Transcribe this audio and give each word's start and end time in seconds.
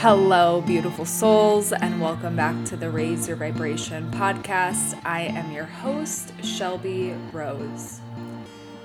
Hello, 0.00 0.60
beautiful 0.60 1.06
souls, 1.06 1.72
and 1.72 1.98
welcome 2.02 2.36
back 2.36 2.66
to 2.66 2.76
the 2.76 2.90
Raise 2.90 3.28
Your 3.28 3.38
Vibration 3.38 4.10
podcast. 4.10 5.00
I 5.06 5.22
am 5.22 5.50
your 5.52 5.64
host, 5.64 6.34
Shelby 6.44 7.14
Rose. 7.32 8.00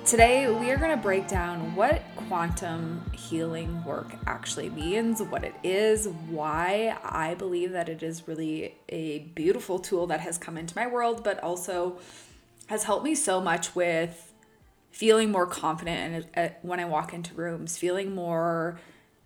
Today, 0.06 0.50
we 0.50 0.72
are 0.72 0.78
going 0.78 0.90
to 0.90 0.96
break 0.96 1.28
down 1.28 1.76
what 1.76 2.02
quantum 2.16 3.04
healing 3.12 3.84
work 3.84 4.16
actually 4.26 4.70
means, 4.70 5.22
what 5.22 5.44
it 5.44 5.54
is, 5.66 6.08
why 6.30 6.98
I 7.04 7.36
believe 7.36 7.74
that 7.74 7.90
it 7.90 8.02
is 8.04 8.26
really 8.26 8.76
a 8.88 9.20
beautiful 9.36 9.80
tool 9.80 10.08
that 10.08 10.22
has 10.22 10.38
come 10.38 10.58
into 10.58 10.74
my 10.78 10.88
world, 10.88 11.26
but 11.26 11.44
also 11.44 12.00
has 12.68 12.86
helped 12.86 13.04
me 13.04 13.16
so 13.16 13.42
much 13.42 13.76
with 13.76 14.34
feeling 14.92 15.30
more 15.30 15.46
confident 15.46 16.26
and 16.36 16.52
uh, 16.52 16.54
when 16.62 16.80
I 16.80 16.86
walk 16.86 17.14
into 17.14 17.34
rooms, 17.34 17.78
feeling 17.78 18.16
more 18.16 18.80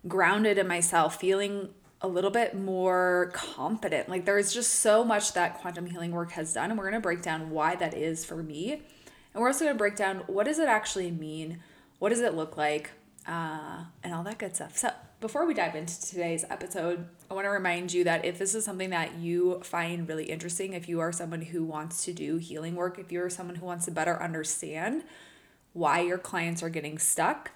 grounded 0.08 0.58
in 0.58 0.68
myself, 0.68 1.20
feeling 1.20 1.70
a 2.02 2.08
little 2.08 2.30
bit 2.30 2.56
more 2.56 3.32
confident. 3.34 4.10
Like 4.10 4.26
there's 4.26 4.54
just 4.54 4.76
so 4.76 5.04
much 5.04 5.34
that 5.34 5.58
quantum 5.60 5.88
healing 5.88 6.12
work 6.12 6.32
has 6.32 6.54
done 6.54 6.70
and 6.70 6.78
we're 6.78 6.86
going 6.86 7.02
to 7.02 7.04
break 7.04 7.22
down 7.22 7.50
why 7.50 7.76
that 7.76 7.94
is 7.94 8.24
for 8.24 8.44
me. 8.44 8.74
And 8.74 9.42
we're 9.42 9.48
also 9.48 9.66
going 9.66 9.76
to 9.76 9.78
break 9.78 9.96
down 9.96 10.18
what 10.28 10.46
does 10.46 10.60
it 10.60 10.68
actually 10.68 11.12
mean? 11.12 11.60
What 12.00 12.10
does 12.10 12.20
it 12.20 12.36
look 12.36 12.58
like? 12.58 12.92
Uh, 13.28 13.86
and 14.04 14.14
all 14.14 14.24
that 14.24 14.38
good 14.38 14.56
stuff. 14.56 14.78
So, 14.78 14.92
before 15.20 15.48
we 15.48 15.56
dive 15.56 15.76
into 15.76 16.00
today's 16.00 16.46
episode, 16.50 17.08
I 17.32 17.34
want 17.34 17.46
to 17.46 17.50
remind 17.50 17.92
you 17.92 18.04
that 18.04 18.24
if 18.24 18.38
this 18.38 18.54
is 18.54 18.64
something 18.64 18.92
that 18.92 19.16
you 19.16 19.62
find 19.64 20.08
really 20.08 20.26
interesting, 20.26 20.74
if 20.74 20.88
you 20.88 21.00
are 21.00 21.12
someone 21.12 21.42
who 21.42 21.64
wants 21.64 22.06
to 22.06 22.14
do 22.14 22.38
healing 22.38 22.76
work, 22.76 23.00
if 23.00 23.12
you're 23.12 23.32
someone 23.32 23.56
who 23.56 23.66
wants 23.66 23.86
to 23.86 23.92
better 23.92 24.22
understand 24.22 25.04
why 25.74 26.02
your 26.02 26.20
clients 26.20 26.62
are 26.62 26.70
getting 26.70 27.00
stuck, 27.00 27.52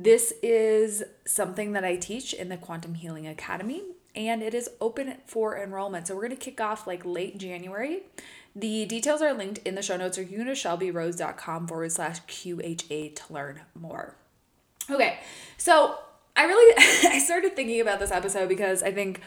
this 0.00 0.32
is 0.44 1.02
something 1.26 1.72
that 1.72 1.84
I 1.84 1.96
teach 1.96 2.32
in 2.32 2.50
the 2.50 2.56
Quantum 2.56 2.94
Healing 2.94 3.26
Academy, 3.26 3.82
and 4.14 4.44
it 4.44 4.54
is 4.54 4.70
open 4.80 5.16
for 5.26 5.60
enrollment. 5.60 6.06
So 6.06 6.14
we're 6.14 6.28
going 6.28 6.38
to 6.38 6.44
kick 6.44 6.60
off 6.60 6.86
like 6.86 7.04
late 7.04 7.36
January. 7.36 8.02
The 8.54 8.86
details 8.86 9.20
are 9.22 9.34
linked 9.34 9.58
in 9.66 9.74
the 9.74 9.82
show 9.82 9.96
notes, 9.96 10.16
or 10.16 10.22
you 10.22 10.36
can 10.36 10.38
go 10.38 10.44
to 10.44 10.50
shelbyrose.com 10.52 11.66
forward 11.66 11.90
slash 11.90 12.20
QHA 12.22 13.16
to 13.16 13.32
learn 13.32 13.62
more. 13.74 14.14
Okay, 14.88 15.18
so 15.56 15.98
I 16.36 16.44
really 16.44 16.74
I 17.10 17.18
started 17.18 17.56
thinking 17.56 17.80
about 17.80 17.98
this 17.98 18.12
episode 18.12 18.48
because 18.48 18.84
I 18.84 18.92
think 18.92 19.20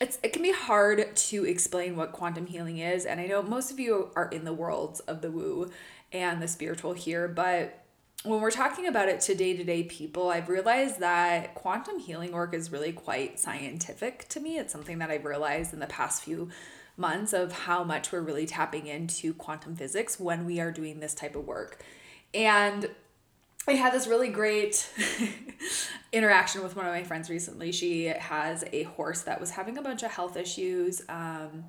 it's 0.00 0.20
it 0.22 0.32
can 0.32 0.42
be 0.42 0.52
hard 0.52 1.16
to 1.16 1.44
explain 1.44 1.96
what 1.96 2.12
quantum 2.12 2.46
healing 2.46 2.78
is, 2.78 3.06
and 3.06 3.18
I 3.20 3.26
know 3.26 3.42
most 3.42 3.72
of 3.72 3.80
you 3.80 4.10
are 4.14 4.28
in 4.28 4.44
the 4.44 4.54
worlds 4.54 5.00
of 5.00 5.20
the 5.20 5.32
woo 5.32 5.72
and 6.12 6.40
the 6.40 6.46
spiritual 6.46 6.92
here, 6.92 7.26
but 7.26 7.85
when 8.26 8.40
we're 8.40 8.50
talking 8.50 8.86
about 8.86 9.08
it 9.08 9.20
to 9.22 9.34
day 9.34 9.56
to 9.56 9.64
day 9.64 9.84
people, 9.84 10.30
I've 10.30 10.48
realized 10.48 11.00
that 11.00 11.54
quantum 11.54 11.98
healing 11.98 12.32
work 12.32 12.54
is 12.54 12.72
really 12.72 12.92
quite 12.92 13.38
scientific 13.38 14.26
to 14.28 14.40
me. 14.40 14.58
It's 14.58 14.72
something 14.72 14.98
that 14.98 15.10
I've 15.10 15.24
realized 15.24 15.72
in 15.72 15.80
the 15.80 15.86
past 15.86 16.22
few 16.22 16.50
months 16.96 17.32
of 17.32 17.52
how 17.52 17.84
much 17.84 18.10
we're 18.10 18.20
really 18.20 18.46
tapping 18.46 18.86
into 18.86 19.34
quantum 19.34 19.76
physics 19.76 20.18
when 20.18 20.44
we 20.44 20.60
are 20.60 20.72
doing 20.72 21.00
this 21.00 21.14
type 21.14 21.36
of 21.36 21.46
work. 21.46 21.82
And 22.34 22.90
I 23.68 23.72
had 23.72 23.92
this 23.92 24.06
really 24.06 24.28
great 24.28 24.88
interaction 26.12 26.62
with 26.62 26.76
one 26.76 26.86
of 26.86 26.92
my 26.92 27.02
friends 27.02 27.30
recently. 27.30 27.72
She 27.72 28.06
has 28.06 28.64
a 28.72 28.84
horse 28.84 29.22
that 29.22 29.40
was 29.40 29.50
having 29.50 29.78
a 29.78 29.82
bunch 29.82 30.02
of 30.02 30.10
health 30.10 30.36
issues. 30.36 31.02
Um, 31.08 31.64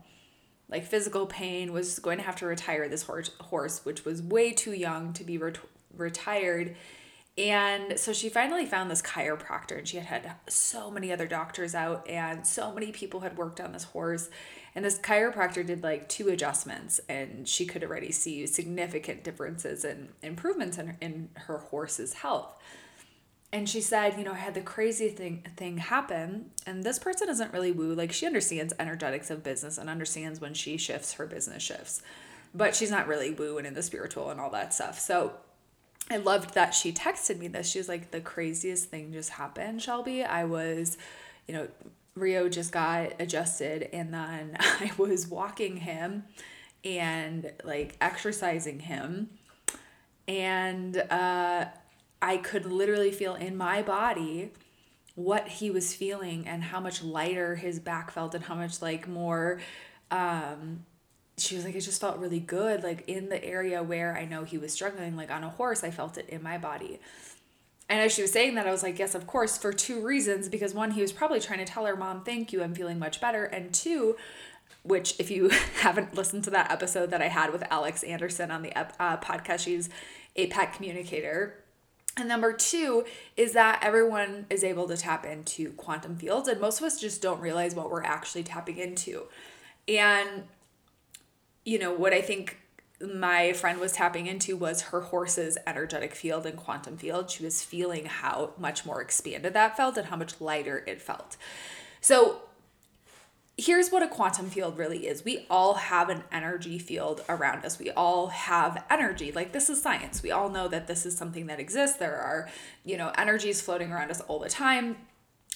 like 0.70 0.86
physical 0.86 1.26
pain 1.26 1.72
was 1.72 2.00
going 2.00 2.18
to 2.18 2.24
have 2.24 2.36
to 2.38 2.46
retire 2.46 2.90
this 2.90 3.04
horse 3.04 3.32
horse 3.40 3.86
which 3.86 4.04
was 4.04 4.22
way 4.22 4.52
too 4.52 4.74
young 4.74 5.14
to 5.14 5.24
be 5.24 5.38
ret- 5.38 5.60
retired. 5.98 6.76
And 7.38 8.00
so 8.00 8.14
she 8.14 8.30
finally 8.30 8.66
found 8.66 8.90
this 8.90 9.02
chiropractor, 9.02 9.78
and 9.78 9.88
she 9.88 9.98
had 9.98 10.06
had 10.08 10.36
so 10.50 10.90
many 10.90 11.12
other 11.12 11.28
doctors 11.28 11.76
out, 11.76 12.08
and 12.10 12.48
so 12.48 12.74
many 12.74 12.92
people 12.92 13.20
had 13.20 13.38
worked 13.38 13.62
on 13.62 13.74
this 13.74 13.84
horse. 13.84 14.30
And 14.74 14.84
this 14.84 14.98
chiropractor 14.98 15.66
did 15.66 15.84
like 15.84 16.10
two 16.10 16.30
adjustments, 16.30 17.00
and 17.08 17.48
she 17.48 17.66
could 17.66 17.84
already 17.84 18.12
see 18.12 18.48
significant 18.48 19.24
differences 19.24 19.86
and 19.86 20.10
improvements 20.24 20.80
in, 20.80 20.98
in 21.00 21.30
her 21.36 21.60
horse's 21.60 22.14
health. 22.14 22.56
And 23.54 23.70
she 23.70 23.82
said, 23.82 24.18
you 24.18 24.24
know, 24.24 24.34
I 24.34 24.38
had 24.38 24.56
the 24.56 24.62
crazy 24.62 25.10
thing 25.10 25.46
thing 25.56 25.78
happen, 25.78 26.52
and 26.66 26.84
this 26.84 27.00
person 27.00 27.30
isn't 27.30 27.54
really 27.54 27.72
woo. 27.72 27.94
Like 27.94 28.12
she 28.12 28.26
understands 28.26 28.74
energetics 28.80 29.30
of 29.30 29.44
business 29.44 29.78
and 29.78 29.90
understands 29.90 30.42
when 30.42 30.54
she 30.54 30.78
shifts, 30.78 31.14
her 31.14 31.28
business 31.28 31.64
shifts, 31.64 32.02
but 32.54 32.76
she's 32.76 32.92
not 32.92 33.08
really 33.08 33.32
woo 33.32 33.58
and 33.58 33.66
in 33.66 33.74
the 33.74 33.84
spiritual 33.84 34.32
and 34.32 34.40
all 34.42 34.50
that 34.52 34.74
stuff. 34.74 35.00
So 35.00 35.34
I 36.10 36.18
loved 36.18 36.54
that 36.54 36.74
she 36.74 36.94
texted 36.94 37.38
me 37.38 37.48
this. 37.48 37.70
She 37.70 37.80
was 37.80 37.90
like, 37.90 38.12
the 38.12 38.22
craziest 38.22 38.90
thing 38.90 39.12
just 39.12 39.32
happened, 39.32 39.82
Shelby. 39.82 40.24
I 40.24 40.46
was, 40.46 40.98
you 41.48 41.54
know, 41.54 41.68
Rio 42.16 42.50
just 42.50 42.72
got 42.72 43.14
adjusted, 43.20 43.90
and 43.94 44.14
then 44.14 44.58
I 44.60 44.92
was 44.98 45.28
walking 45.28 45.78
him 45.78 46.24
and 46.84 47.52
like 47.64 47.98
exercising 48.00 48.80
him. 48.80 49.30
And 50.28 50.98
uh, 50.98 51.66
I 52.22 52.38
could 52.38 52.66
literally 52.66 53.12
feel 53.12 53.36
in 53.36 53.56
my 53.56 53.82
body 53.82 54.52
what 55.16 55.48
he 55.48 55.72
was 55.72 55.94
feeling 55.94 56.48
and 56.48 56.64
how 56.64 56.80
much 56.80 57.04
lighter 57.04 57.56
his 57.56 57.80
back 57.80 58.12
felt 58.12 58.36
and 58.36 58.44
how 58.44 58.54
much 58.54 58.82
like 58.84 59.08
more 59.08 59.60
um 60.12 60.86
she 61.38 61.56
was 61.56 61.66
like, 61.66 61.76
it 61.76 61.82
just 61.82 62.02
felt 62.02 62.18
really 62.18 62.40
good. 62.40 62.84
Like 62.84 63.04
in 63.08 63.30
the 63.30 63.44
area 63.44 63.84
where 63.84 64.18
I 64.18 64.26
know 64.26 64.44
he 64.44 64.58
was 64.58 64.74
struggling, 64.74 65.16
like 65.16 65.30
on 65.32 65.44
a 65.44 65.50
horse, 65.50 65.84
I 65.84 65.92
felt 65.92 66.18
it 66.18 66.28
in 66.30 66.42
my 66.42 66.58
body. 66.58 67.00
And 67.90 68.02
as 68.02 68.14
she 68.14 68.22
was 68.22 68.32
saying 68.32 68.56
that, 68.56 68.68
I 68.68 68.72
was 68.72 68.84
like, 68.84 69.00
yes, 69.00 69.16
of 69.16 69.28
course, 69.28 69.58
for 69.58 69.72
two 69.72 70.02
reasons. 70.02 70.50
Because 70.50 70.74
one, 70.74 70.92
he 70.92 71.02
was 71.02 71.12
probably 71.12 71.40
trying 71.40 71.60
to 71.60 71.66
tell 71.66 71.86
her, 71.86 71.96
Mom, 71.96 72.24
thank 72.24 72.52
you, 72.52 72.64
I'm 72.64 72.74
feeling 72.74 73.00
much 73.00 73.22
better. 73.22 73.46
And 73.46 73.74
two, 73.74 74.18
which 74.84 75.20
if 75.20 75.30
you 75.30 75.50
haven't 75.82 76.16
listened 76.16 76.44
to 76.46 76.50
that 76.52 76.72
episode 76.72 77.12
that 77.12 77.22
I 77.22 77.28
had 77.28 77.54
with 77.54 77.64
Alex 77.70 78.04
Anderson 78.04 78.52
on 78.52 78.64
the 78.64 78.76
uh, 78.76 79.18
podcast, 79.18 79.60
she's 79.60 79.90
a 80.36 80.48
pet 80.48 80.74
communicator. 80.74 81.64
And 82.18 82.28
number 82.28 82.52
two 82.52 83.06
is 83.38 83.54
that 83.54 83.80
everyone 83.84 84.48
is 84.50 84.64
able 84.64 84.88
to 84.88 84.98
tap 84.98 85.24
into 85.24 85.72
quantum 85.74 86.16
fields, 86.16 86.48
and 86.48 86.60
most 86.60 86.80
of 86.80 86.86
us 86.86 87.00
just 87.00 87.22
don't 87.22 87.40
realize 87.40 87.76
what 87.76 87.92
we're 87.92 88.04
actually 88.04 88.42
tapping 88.42 88.78
into. 88.78 89.28
And 89.88 90.44
you 91.68 91.78
know, 91.78 91.92
what 91.92 92.14
I 92.14 92.22
think 92.22 92.60
my 93.02 93.52
friend 93.52 93.78
was 93.78 93.92
tapping 93.92 94.26
into 94.26 94.56
was 94.56 94.84
her 94.84 95.02
horse's 95.02 95.58
energetic 95.68 96.16
field 96.16 96.46
and 96.46 96.56
quantum 96.56 96.96
field. 96.96 97.30
She 97.30 97.44
was 97.44 97.62
feeling 97.62 98.06
how 98.06 98.54
much 98.58 98.86
more 98.86 99.02
expanded 99.02 99.54
that 99.54 99.76
felt 99.76 99.98
and 99.98 100.08
how 100.08 100.16
much 100.16 100.40
lighter 100.40 100.86
it 100.88 101.02
felt. 101.02 101.36
So, 102.00 102.44
here's 103.58 103.90
what 103.90 104.02
a 104.02 104.08
quantum 104.08 104.50
field 104.50 104.78
really 104.78 105.08
is 105.08 105.26
we 105.26 105.46
all 105.50 105.74
have 105.74 106.08
an 106.08 106.24
energy 106.32 106.80
field 106.80 107.22
around 107.28 107.66
us. 107.66 107.78
We 107.78 107.92
all 107.92 108.28
have 108.28 108.86
energy. 108.90 109.34
Like, 109.34 109.52
this 109.52 109.70
is 109.70 109.82
science. 109.82 110.24
We 110.24 110.32
all 110.32 110.50
know 110.50 110.70
that 110.70 110.88
this 110.88 111.06
is 111.06 111.18
something 111.18 111.48
that 111.48 111.60
exists. 111.60 111.98
There 111.98 112.16
are, 112.16 112.50
you 112.86 112.96
know, 112.96 113.12
energies 113.18 113.60
floating 113.60 113.92
around 113.92 114.10
us 114.10 114.22
all 114.22 114.40
the 114.40 114.50
time. 114.50 114.96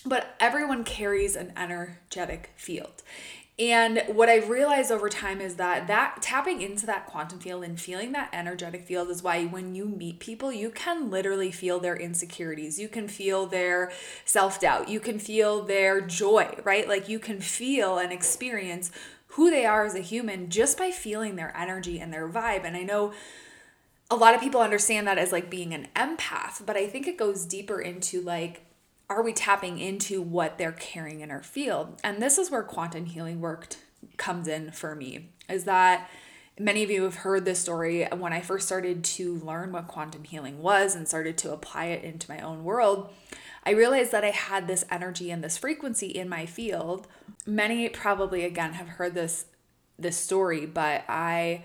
But 0.05 0.35
everyone 0.39 0.83
carries 0.83 1.35
an 1.35 1.53
energetic 1.55 2.51
field. 2.55 3.03
And 3.61 4.01
what 4.07 4.27
I've 4.27 4.49
realized 4.49 4.91
over 4.91 5.07
time 5.07 5.39
is 5.39 5.57
that 5.57 5.85
that 5.85 6.19
tapping 6.19 6.63
into 6.63 6.87
that 6.87 7.05
quantum 7.05 7.37
field 7.37 7.63
and 7.63 7.79
feeling 7.79 8.11
that 8.13 8.31
energetic 8.33 8.87
field 8.87 9.11
is 9.11 9.21
why 9.21 9.45
when 9.45 9.75
you 9.75 9.85
meet 9.85 10.19
people, 10.19 10.51
you 10.51 10.71
can 10.71 11.11
literally 11.11 11.51
feel 11.51 11.79
their 11.79 11.95
insecurities. 11.95 12.79
You 12.79 12.89
can 12.89 13.07
feel 13.07 13.45
their 13.45 13.91
self-doubt. 14.25 14.89
You 14.89 14.99
can 14.99 15.19
feel 15.19 15.61
their 15.61 16.01
joy, 16.01 16.57
right? 16.63 16.87
Like 16.87 17.07
you 17.07 17.19
can 17.19 17.39
feel 17.39 17.99
and 17.99 18.11
experience 18.11 18.91
who 19.27 19.51
they 19.51 19.63
are 19.63 19.85
as 19.85 19.93
a 19.93 19.99
human 19.99 20.49
just 20.49 20.75
by 20.75 20.89
feeling 20.89 21.35
their 21.35 21.55
energy 21.55 21.99
and 21.99 22.11
their 22.11 22.27
vibe. 22.27 22.63
And 22.63 22.75
I 22.75 22.81
know 22.81 23.13
a 24.09 24.15
lot 24.15 24.33
of 24.33 24.41
people 24.41 24.61
understand 24.61 25.05
that 25.05 25.19
as 25.19 25.31
like 25.31 25.51
being 25.51 25.71
an 25.71 25.87
empath, 25.95 26.65
but 26.65 26.77
I 26.77 26.87
think 26.87 27.07
it 27.07 27.15
goes 27.15 27.45
deeper 27.45 27.79
into 27.79 28.21
like 28.21 28.65
are 29.11 29.23
we 29.23 29.33
tapping 29.33 29.79
into 29.79 30.21
what 30.21 30.57
they're 30.57 30.71
carrying 30.71 31.21
in 31.21 31.31
our 31.31 31.43
field? 31.43 31.99
And 32.03 32.21
this 32.21 32.37
is 32.37 32.51
where 32.51 32.63
quantum 32.63 33.05
healing 33.05 33.41
work 33.41 33.75
comes 34.17 34.47
in 34.47 34.71
for 34.71 34.95
me. 34.95 35.29
Is 35.49 35.65
that 35.65 36.09
many 36.59 36.83
of 36.83 36.91
you 36.91 37.03
have 37.03 37.15
heard 37.15 37.45
this 37.45 37.59
story 37.59 38.05
when 38.05 38.33
I 38.33 38.41
first 38.41 38.67
started 38.67 39.03
to 39.03 39.35
learn 39.39 39.71
what 39.71 39.87
quantum 39.87 40.23
healing 40.23 40.61
was 40.61 40.95
and 40.95 41.07
started 41.07 41.37
to 41.39 41.53
apply 41.53 41.85
it 41.85 42.03
into 42.03 42.29
my 42.29 42.39
own 42.39 42.63
world. 42.63 43.09
I 43.65 43.71
realized 43.71 44.11
that 44.11 44.23
I 44.23 44.31
had 44.31 44.67
this 44.67 44.85
energy 44.89 45.31
and 45.31 45.43
this 45.43 45.57
frequency 45.57 46.07
in 46.07 46.27
my 46.29 46.45
field. 46.45 47.07
Many 47.45 47.89
probably 47.89 48.43
again 48.43 48.73
have 48.73 48.89
heard 48.89 49.13
this 49.13 49.45
this 49.99 50.17
story, 50.17 50.65
but 50.65 51.03
I 51.07 51.63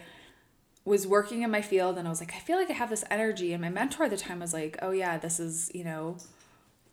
was 0.84 1.06
working 1.06 1.42
in 1.42 1.50
my 1.50 1.62
field 1.62 1.96
and 1.96 2.06
I 2.06 2.10
was 2.10 2.20
like, 2.20 2.34
I 2.34 2.38
feel 2.38 2.58
like 2.58 2.70
I 2.70 2.74
have 2.74 2.90
this 2.90 3.04
energy. 3.10 3.52
And 3.52 3.62
my 3.62 3.70
mentor 3.70 4.04
at 4.04 4.10
the 4.10 4.16
time 4.16 4.40
was 4.40 4.52
like, 4.52 4.78
Oh 4.82 4.90
yeah, 4.90 5.18
this 5.18 5.40
is, 5.40 5.70
you 5.74 5.84
know, 5.84 6.18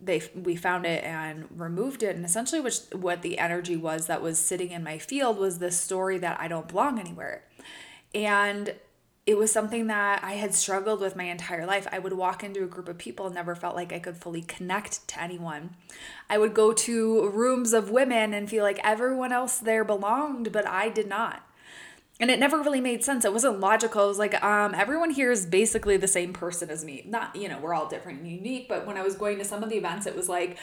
they 0.06 0.22
we 0.36 0.56
found 0.56 0.86
it 0.86 1.04
and 1.04 1.46
removed 1.56 2.04
it 2.04 2.16
and 2.16 2.26
essentially 2.26 2.60
which 2.60 2.80
what 2.92 3.22
the 3.22 3.40
energy 3.40 3.76
was 3.76 4.08
that 4.08 4.22
was 4.22 4.38
sitting 4.38 4.72
in 4.72 4.84
my 4.84 4.98
field 4.98 5.38
was 5.38 5.60
this 5.60 5.80
story 5.80 6.18
that 6.18 6.40
I 6.40 6.48
don't 6.48 6.68
belong 6.68 7.00
anywhere. 7.00 7.44
And 8.14 8.76
it 9.26 9.38
was 9.38 9.52
something 9.52 9.88
that 9.88 10.22
I 10.22 10.34
had 10.34 10.54
struggled 10.54 11.00
with 11.00 11.16
my 11.16 11.24
entire 11.24 11.66
life. 11.66 11.88
I 11.92 12.00
would 12.00 12.12
walk 12.12 12.44
into 12.44 12.64
a 12.64 12.68
group 12.68 12.90
of 12.90 12.98
people 12.98 13.26
and 13.26 13.36
never 13.36 13.56
felt 13.56 13.76
like 13.76 13.94
I 13.94 14.00
could 14.00 14.18
fully 14.18 14.42
connect 14.42 15.08
to 15.10 15.22
anyone. 15.22 15.78
I 16.30 16.38
would 16.38 16.54
go 16.54 16.74
to 16.74 17.30
rooms 17.30 17.72
of 17.72 17.90
women 17.90 18.34
and 18.34 18.50
feel 18.50 18.64
like 18.64 18.82
everyone 18.84 19.32
else 19.32 19.58
there 19.58 19.86
belonged, 19.86 20.52
but 20.52 20.68
I 20.68 20.90
did 20.90 21.08
not. 21.08 21.42
And 22.20 22.30
it 22.30 22.40
never 22.40 22.62
really 22.62 22.80
made 22.80 23.04
sense. 23.04 23.26
It 23.26 23.34
wasn't 23.34 23.60
logical. 23.60 24.06
It 24.06 24.08
was 24.08 24.20
like, 24.20 24.42
um, 24.44 24.76
everyone 24.76 25.10
here 25.10 25.32
is 25.32 25.46
basically 25.46 25.98
the 25.98 26.08
same 26.08 26.32
person 26.32 26.70
as 26.70 26.86
me. 26.86 27.04
Not, 27.08 27.36
you 27.36 27.50
know, 27.50 27.60
we're 27.60 27.74
all 27.74 27.88
different 27.88 28.20
and 28.20 28.32
unique, 28.32 28.70
but 28.70 28.86
when 28.86 28.98
I 28.98 29.02
was 29.02 29.16
going 29.16 29.40
to 29.40 29.44
some 29.44 29.64
of 29.64 29.70
the 29.70 29.78
events, 29.78 30.06
it 30.06 30.16
was 30.16 30.30
like, 30.30 30.58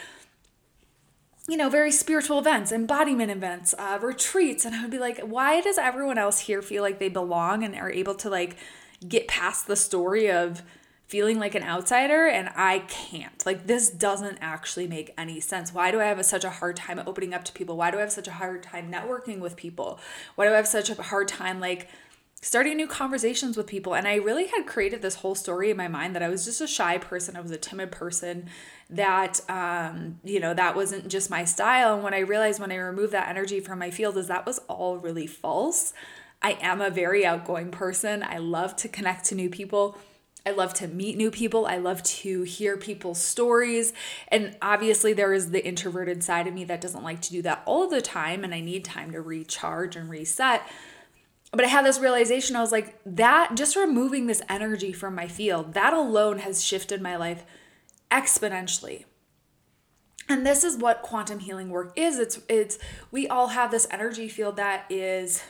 you 1.48 1.56
know, 1.56 1.68
very 1.68 1.90
spiritual 1.90 2.38
events, 2.38 2.70
embodiment 2.70 3.30
events, 3.30 3.74
uh, 3.76 3.98
retreats. 4.00 4.64
And 4.64 4.74
I 4.74 4.82
would 4.82 4.90
be 4.92 5.00
like, 5.00 5.18
why 5.20 5.60
does 5.60 5.76
everyone 5.76 6.18
else 6.18 6.40
here 6.40 6.62
feel 6.62 6.82
like 6.82 7.00
they 7.00 7.08
belong 7.08 7.64
and 7.64 7.74
are 7.74 7.90
able 7.90 8.14
to 8.14 8.30
like 8.30 8.56
get 9.06 9.26
past 9.26 9.66
the 9.66 9.76
story 9.76 10.30
of 10.30 10.62
feeling 11.10 11.40
like 11.40 11.56
an 11.56 11.64
outsider 11.64 12.28
and 12.28 12.50
I 12.54 12.84
can't. 12.86 13.44
Like 13.44 13.66
this 13.66 13.90
doesn't 13.90 14.38
actually 14.40 14.86
make 14.86 15.12
any 15.18 15.40
sense. 15.40 15.74
Why 15.74 15.90
do 15.90 16.00
I 16.00 16.04
have 16.04 16.20
a, 16.20 16.24
such 16.24 16.44
a 16.44 16.50
hard 16.50 16.76
time 16.76 17.02
opening 17.04 17.34
up 17.34 17.44
to 17.46 17.52
people? 17.52 17.76
Why 17.76 17.90
do 17.90 17.98
I 17.98 18.02
have 18.02 18.12
such 18.12 18.28
a 18.28 18.32
hard 18.32 18.62
time 18.62 18.92
networking 18.92 19.40
with 19.40 19.56
people? 19.56 19.98
Why 20.36 20.46
do 20.46 20.52
I 20.52 20.56
have 20.56 20.68
such 20.68 20.88
a 20.88 21.02
hard 21.02 21.26
time 21.26 21.58
like 21.58 21.88
starting 22.40 22.76
new 22.76 22.86
conversations 22.86 23.56
with 23.56 23.66
people? 23.66 23.96
And 23.96 24.06
I 24.06 24.14
really 24.14 24.46
had 24.46 24.68
created 24.68 25.02
this 25.02 25.16
whole 25.16 25.34
story 25.34 25.72
in 25.72 25.76
my 25.76 25.88
mind 25.88 26.14
that 26.14 26.22
I 26.22 26.28
was 26.28 26.44
just 26.44 26.60
a 26.60 26.68
shy 26.68 26.96
person, 26.96 27.36
I 27.36 27.40
was 27.40 27.50
a 27.50 27.58
timid 27.58 27.90
person 27.90 28.48
that 28.88 29.40
um, 29.50 30.20
you 30.22 30.38
know 30.38 30.54
that 30.54 30.76
wasn't 30.76 31.08
just 31.08 31.28
my 31.30 31.44
style 31.44 31.94
and 31.94 32.02
what 32.02 32.12
i 32.12 32.18
realized 32.18 32.60
when 32.60 32.72
i 32.72 32.76
removed 32.76 33.12
that 33.12 33.28
energy 33.28 33.60
from 33.60 33.78
my 33.78 33.88
field 33.88 34.16
is 34.16 34.26
that 34.26 34.44
was 34.44 34.58
all 34.68 34.98
really 34.98 35.28
false 35.28 35.92
i 36.42 36.58
am 36.60 36.80
a 36.80 36.90
very 36.90 37.24
outgoing 37.24 37.70
person 37.70 38.24
i 38.24 38.36
love 38.36 38.74
to 38.74 38.88
connect 38.88 39.24
to 39.24 39.36
new 39.36 39.48
people 39.48 39.96
I 40.46 40.50
love 40.50 40.74
to 40.74 40.88
meet 40.88 41.16
new 41.16 41.30
people. 41.30 41.66
I 41.66 41.76
love 41.76 42.02
to 42.02 42.42
hear 42.42 42.76
people's 42.76 43.20
stories. 43.20 43.92
And 44.28 44.56
obviously, 44.62 45.12
there 45.12 45.32
is 45.32 45.50
the 45.50 45.64
introverted 45.64 46.22
side 46.24 46.46
of 46.46 46.54
me 46.54 46.64
that 46.64 46.80
doesn't 46.80 47.04
like 47.04 47.20
to 47.22 47.30
do 47.30 47.42
that 47.42 47.62
all 47.66 47.88
the 47.88 48.00
time. 48.00 48.44
And 48.44 48.54
I 48.54 48.60
need 48.60 48.84
time 48.84 49.12
to 49.12 49.20
recharge 49.20 49.96
and 49.96 50.08
reset. 50.08 50.62
But 51.52 51.64
I 51.64 51.68
had 51.68 51.84
this 51.84 51.98
realization 51.98 52.56
I 52.56 52.60
was 52.60 52.72
like, 52.72 52.98
that 53.04 53.56
just 53.56 53.76
removing 53.76 54.26
this 54.26 54.42
energy 54.48 54.92
from 54.92 55.14
my 55.14 55.26
field, 55.26 55.74
that 55.74 55.92
alone 55.92 56.38
has 56.38 56.64
shifted 56.64 57.02
my 57.02 57.16
life 57.16 57.44
exponentially. 58.10 59.04
And 60.28 60.46
this 60.46 60.62
is 60.62 60.76
what 60.76 61.02
quantum 61.02 61.40
healing 61.40 61.70
work 61.70 61.92
is. 61.96 62.18
It's 62.18 62.38
it's 62.48 62.78
we 63.10 63.26
all 63.26 63.48
have 63.48 63.72
this 63.72 63.88
energy 63.90 64.28
field 64.28 64.56
that 64.56 64.86
is 64.88 65.42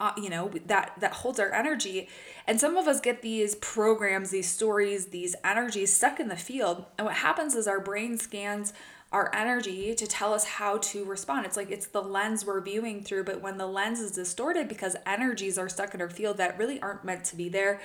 uh, 0.00 0.12
you 0.16 0.30
know 0.30 0.50
that 0.66 0.94
that 0.98 1.12
holds 1.12 1.38
our 1.38 1.52
energy. 1.52 2.08
And 2.46 2.58
some 2.58 2.76
of 2.76 2.88
us 2.88 3.00
get 3.00 3.22
these 3.22 3.54
programs 3.56 4.30
these 4.30 4.48
stories 4.48 5.06
these 5.06 5.36
energies 5.44 5.92
stuck 5.92 6.18
in 6.18 6.28
the 6.28 6.36
field. 6.36 6.86
And 6.98 7.06
what 7.06 7.16
happens 7.16 7.54
is 7.54 7.68
our 7.68 7.80
brain 7.80 8.18
scans 8.18 8.72
our 9.12 9.34
energy 9.34 9.92
to 9.94 10.06
tell 10.06 10.32
us 10.32 10.44
how 10.44 10.78
to 10.78 11.04
respond. 11.04 11.44
It's 11.44 11.56
like 11.56 11.70
it's 11.70 11.86
the 11.86 12.02
lens 12.02 12.46
we're 12.46 12.60
viewing 12.60 13.02
through. 13.02 13.24
But 13.24 13.42
when 13.42 13.58
the 13.58 13.66
lens 13.66 14.00
is 14.00 14.12
distorted 14.12 14.68
because 14.68 14.96
energies 15.04 15.58
are 15.58 15.68
stuck 15.68 15.94
in 15.94 16.00
our 16.00 16.10
field 16.10 16.38
that 16.38 16.58
really 16.58 16.80
aren't 16.80 17.04
meant 17.04 17.24
to 17.24 17.36
be 17.36 17.48
there 17.48 17.80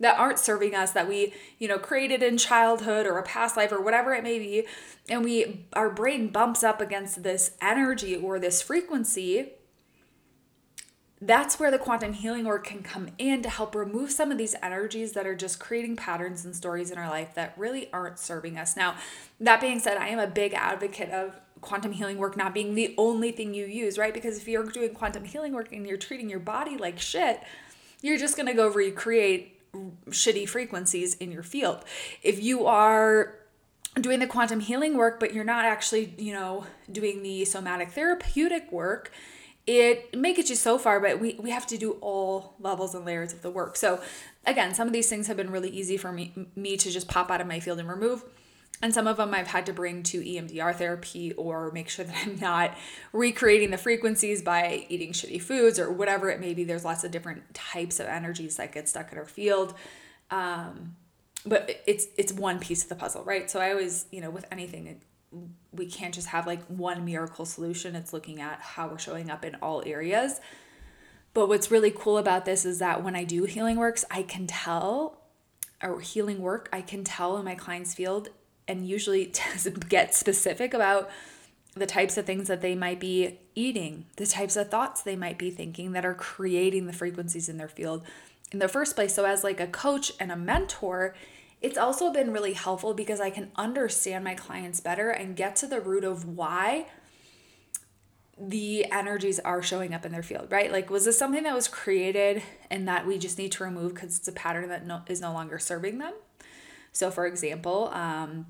that 0.00 0.16
aren't 0.16 0.38
serving 0.38 0.76
us 0.76 0.92
that 0.92 1.08
we 1.08 1.32
you 1.58 1.66
know 1.66 1.78
created 1.78 2.22
in 2.22 2.38
childhood 2.38 3.04
or 3.04 3.18
a 3.18 3.22
past 3.22 3.56
life 3.56 3.72
or 3.72 3.80
whatever 3.80 4.14
it 4.14 4.22
may 4.22 4.38
be 4.38 4.64
and 5.08 5.24
we 5.24 5.66
our 5.72 5.90
brain 5.90 6.28
bumps 6.28 6.62
up 6.62 6.80
against 6.80 7.22
this 7.22 7.56
energy 7.60 8.14
or 8.14 8.38
this 8.38 8.62
frequency 8.62 9.50
that's 11.20 11.58
where 11.58 11.70
the 11.70 11.78
quantum 11.78 12.12
healing 12.12 12.44
work 12.44 12.64
can 12.64 12.82
come 12.82 13.08
in 13.18 13.42
to 13.42 13.48
help 13.48 13.74
remove 13.74 14.12
some 14.12 14.30
of 14.30 14.38
these 14.38 14.54
energies 14.62 15.12
that 15.12 15.26
are 15.26 15.34
just 15.34 15.58
creating 15.58 15.96
patterns 15.96 16.44
and 16.44 16.54
stories 16.54 16.90
in 16.90 16.98
our 16.98 17.08
life 17.08 17.34
that 17.34 17.54
really 17.56 17.90
aren't 17.92 18.18
serving 18.18 18.56
us. 18.56 18.76
Now, 18.76 18.94
that 19.40 19.60
being 19.60 19.80
said, 19.80 19.96
I 19.96 20.08
am 20.08 20.20
a 20.20 20.28
big 20.28 20.54
advocate 20.54 21.10
of 21.10 21.40
quantum 21.60 21.92
healing 21.92 22.18
work 22.18 22.36
not 22.36 22.54
being 22.54 22.74
the 22.74 22.94
only 22.96 23.32
thing 23.32 23.52
you 23.52 23.66
use, 23.66 23.98
right? 23.98 24.14
Because 24.14 24.38
if 24.38 24.46
you're 24.46 24.64
doing 24.64 24.94
quantum 24.94 25.24
healing 25.24 25.52
work 25.52 25.72
and 25.72 25.86
you're 25.86 25.96
treating 25.96 26.30
your 26.30 26.38
body 26.38 26.76
like 26.76 27.00
shit, 27.00 27.42
you're 28.00 28.18
just 28.18 28.36
going 28.36 28.46
to 28.46 28.54
go 28.54 28.68
recreate 28.68 29.54
shitty 30.10 30.48
frequencies 30.48 31.14
in 31.16 31.32
your 31.32 31.42
field. 31.42 31.84
If 32.22 32.42
you 32.42 32.66
are 32.66 33.34
doing 33.94 34.20
the 34.20 34.26
quantum 34.26 34.60
healing 34.60 34.96
work, 34.96 35.18
but 35.18 35.34
you're 35.34 35.44
not 35.44 35.64
actually, 35.64 36.14
you 36.16 36.32
know, 36.32 36.66
doing 36.90 37.22
the 37.22 37.44
somatic 37.44 37.90
therapeutic 37.90 38.70
work, 38.70 39.10
it 39.68 40.18
may 40.18 40.32
get 40.32 40.48
you 40.48 40.56
so 40.56 40.78
far, 40.78 40.98
but 40.98 41.20
we, 41.20 41.34
we 41.34 41.50
have 41.50 41.66
to 41.66 41.76
do 41.76 41.98
all 42.00 42.54
levels 42.58 42.94
and 42.94 43.04
layers 43.04 43.34
of 43.34 43.42
the 43.42 43.50
work. 43.50 43.76
So 43.76 44.00
again, 44.46 44.74
some 44.74 44.86
of 44.86 44.94
these 44.94 45.10
things 45.10 45.26
have 45.26 45.36
been 45.36 45.50
really 45.50 45.68
easy 45.68 45.98
for 45.98 46.10
me, 46.10 46.32
me 46.56 46.78
to 46.78 46.90
just 46.90 47.06
pop 47.06 47.30
out 47.30 47.42
of 47.42 47.46
my 47.46 47.60
field 47.60 47.78
and 47.78 47.86
remove. 47.86 48.24
And 48.80 48.94
some 48.94 49.06
of 49.06 49.18
them 49.18 49.34
I've 49.34 49.48
had 49.48 49.66
to 49.66 49.74
bring 49.74 50.02
to 50.04 50.22
EMDR 50.22 50.74
therapy 50.74 51.34
or 51.34 51.70
make 51.72 51.90
sure 51.90 52.04
that 52.06 52.16
I'm 52.24 52.38
not 52.40 52.78
recreating 53.12 53.70
the 53.70 53.76
frequencies 53.76 54.40
by 54.40 54.86
eating 54.88 55.12
shitty 55.12 55.42
foods 55.42 55.78
or 55.78 55.92
whatever 55.92 56.30
it 56.30 56.40
may 56.40 56.54
be. 56.54 56.64
There's 56.64 56.84
lots 56.84 57.04
of 57.04 57.10
different 57.10 57.52
types 57.52 58.00
of 58.00 58.06
energies 58.06 58.56
that 58.56 58.72
get 58.72 58.88
stuck 58.88 59.12
in 59.12 59.18
our 59.18 59.26
field. 59.26 59.74
Um, 60.30 60.96
but 61.44 61.82
it's 61.86 62.06
it's 62.16 62.32
one 62.32 62.58
piece 62.58 62.82
of 62.82 62.88
the 62.88 62.94
puzzle, 62.94 63.22
right? 63.22 63.50
So 63.50 63.60
I 63.60 63.70
always, 63.70 64.06
you 64.10 64.20
know, 64.22 64.30
with 64.30 64.46
anything, 64.50 65.00
we 65.72 65.86
can't 65.86 66.14
just 66.14 66.28
have 66.28 66.46
like 66.46 66.64
one 66.66 67.04
miracle 67.04 67.44
solution. 67.44 67.94
It's 67.94 68.12
looking 68.12 68.40
at 68.40 68.60
how 68.60 68.88
we're 68.88 68.98
showing 68.98 69.30
up 69.30 69.44
in 69.44 69.56
all 69.56 69.82
areas. 69.86 70.40
But 71.34 71.48
what's 71.48 71.70
really 71.70 71.92
cool 71.94 72.18
about 72.18 72.44
this 72.44 72.64
is 72.64 72.78
that 72.78 73.04
when 73.04 73.14
I 73.14 73.24
do 73.24 73.44
healing 73.44 73.76
works, 73.76 74.04
I 74.10 74.22
can 74.22 74.46
tell, 74.46 75.20
or 75.82 76.00
healing 76.00 76.40
work, 76.40 76.68
I 76.72 76.80
can 76.80 77.04
tell 77.04 77.36
in 77.36 77.44
my 77.44 77.54
client's 77.54 77.94
field 77.94 78.30
and 78.66 78.88
usually 78.88 79.32
get 79.88 80.14
specific 80.14 80.74
about 80.74 81.10
the 81.74 81.86
types 81.86 82.16
of 82.16 82.26
things 82.26 82.48
that 82.48 82.60
they 82.60 82.74
might 82.74 82.98
be 82.98 83.38
eating, 83.54 84.06
the 84.16 84.26
types 84.26 84.56
of 84.56 84.70
thoughts 84.70 85.02
they 85.02 85.16
might 85.16 85.38
be 85.38 85.50
thinking 85.50 85.92
that 85.92 86.04
are 86.04 86.14
creating 86.14 86.86
the 86.86 86.92
frequencies 86.92 87.48
in 87.48 87.56
their 87.56 87.68
field 87.68 88.02
in 88.50 88.58
the 88.58 88.68
first 88.68 88.96
place. 88.96 89.14
So, 89.14 89.24
as 89.24 89.44
like 89.44 89.60
a 89.60 89.66
coach 89.66 90.12
and 90.18 90.32
a 90.32 90.36
mentor, 90.36 91.14
it's 91.60 91.78
also 91.78 92.12
been 92.12 92.32
really 92.32 92.52
helpful 92.52 92.94
because 92.94 93.20
I 93.20 93.30
can 93.30 93.50
understand 93.56 94.24
my 94.24 94.34
clients 94.34 94.80
better 94.80 95.10
and 95.10 95.34
get 95.34 95.56
to 95.56 95.66
the 95.66 95.80
root 95.80 96.04
of 96.04 96.24
why 96.24 96.86
the 98.40 98.90
energies 98.92 99.40
are 99.40 99.62
showing 99.62 99.92
up 99.92 100.06
in 100.06 100.12
their 100.12 100.22
field, 100.22 100.50
right? 100.50 100.70
Like, 100.70 100.90
was 100.90 101.04
this 101.04 101.18
something 101.18 101.42
that 101.42 101.54
was 101.54 101.66
created 101.66 102.42
and 102.70 102.86
that 102.86 103.06
we 103.06 103.18
just 103.18 103.38
need 103.38 103.52
to 103.52 103.64
remove 103.64 103.94
because 103.94 104.16
it's 104.16 104.28
a 104.28 104.32
pattern 104.32 104.68
that 104.68 104.86
no, 104.86 105.02
is 105.08 105.20
no 105.20 105.32
longer 105.32 105.58
serving 105.58 105.98
them? 105.98 106.14
So, 106.92 107.10
for 107.10 107.26
example, 107.26 107.90
um, 107.92 108.46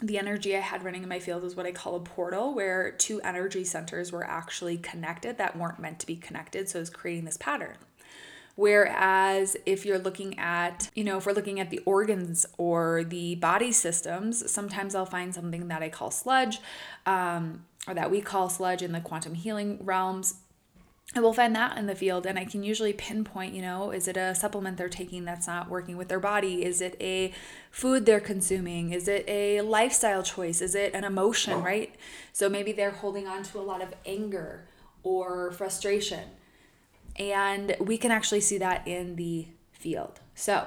the 0.00 0.18
energy 0.18 0.56
I 0.56 0.60
had 0.60 0.84
running 0.84 1.02
in 1.02 1.08
my 1.08 1.18
field 1.18 1.42
was 1.42 1.56
what 1.56 1.66
I 1.66 1.72
call 1.72 1.96
a 1.96 2.00
portal, 2.00 2.54
where 2.54 2.92
two 2.92 3.20
energy 3.22 3.64
centers 3.64 4.12
were 4.12 4.24
actually 4.24 4.78
connected 4.78 5.38
that 5.38 5.56
weren't 5.56 5.80
meant 5.80 5.98
to 6.00 6.06
be 6.06 6.16
connected. 6.16 6.68
So, 6.68 6.80
it's 6.80 6.90
creating 6.90 7.24
this 7.24 7.36
pattern. 7.36 7.76
Whereas 8.56 9.56
if 9.66 9.84
you're 9.84 9.98
looking 9.98 10.38
at, 10.38 10.90
you 10.94 11.04
know, 11.04 11.18
if 11.18 11.26
we're 11.26 11.32
looking 11.32 11.58
at 11.58 11.70
the 11.70 11.80
organs 11.80 12.46
or 12.56 13.04
the 13.04 13.34
body 13.36 13.72
systems, 13.72 14.50
sometimes 14.50 14.94
I'll 14.94 15.06
find 15.06 15.34
something 15.34 15.68
that 15.68 15.82
I 15.82 15.88
call 15.88 16.10
sludge, 16.10 16.60
um, 17.04 17.64
or 17.88 17.94
that 17.94 18.10
we 18.10 18.20
call 18.20 18.48
sludge 18.48 18.82
in 18.82 18.92
the 18.92 19.00
quantum 19.00 19.34
healing 19.34 19.78
realms 19.82 20.36
I 21.14 21.20
will 21.20 21.32
find 21.32 21.54
that 21.54 21.78
in 21.78 21.86
the 21.86 21.94
field 21.94 22.26
and 22.26 22.38
I 22.38 22.44
can 22.44 22.62
usually 22.62 22.92
pinpoint, 22.92 23.54
you 23.54 23.62
know, 23.62 23.90
is 23.92 24.08
it 24.08 24.16
a 24.16 24.34
supplement 24.34 24.76
they're 24.78 24.88
taking 24.88 25.24
that's 25.24 25.46
not 25.46 25.68
working 25.68 25.96
with 25.96 26.08
their 26.08 26.18
body? 26.18 26.64
Is 26.64 26.80
it 26.80 26.96
a 27.00 27.32
food 27.70 28.04
they're 28.04 28.20
consuming? 28.20 28.92
Is 28.92 29.06
it 29.06 29.24
a 29.28 29.60
lifestyle 29.60 30.22
choice? 30.22 30.60
Is 30.60 30.74
it 30.74 30.92
an 30.94 31.04
emotion, 31.04 31.62
right? 31.62 31.94
So 32.32 32.48
maybe 32.48 32.72
they're 32.72 32.90
holding 32.90 33.28
on 33.28 33.44
to 33.44 33.58
a 33.58 33.60
lot 33.60 33.82
of 33.82 33.94
anger 34.04 34.66
or 35.02 35.52
frustration. 35.52 36.30
And 37.16 37.76
we 37.80 37.98
can 37.98 38.10
actually 38.10 38.40
see 38.40 38.58
that 38.58 38.86
in 38.86 39.16
the 39.16 39.48
field. 39.72 40.20
So, 40.34 40.66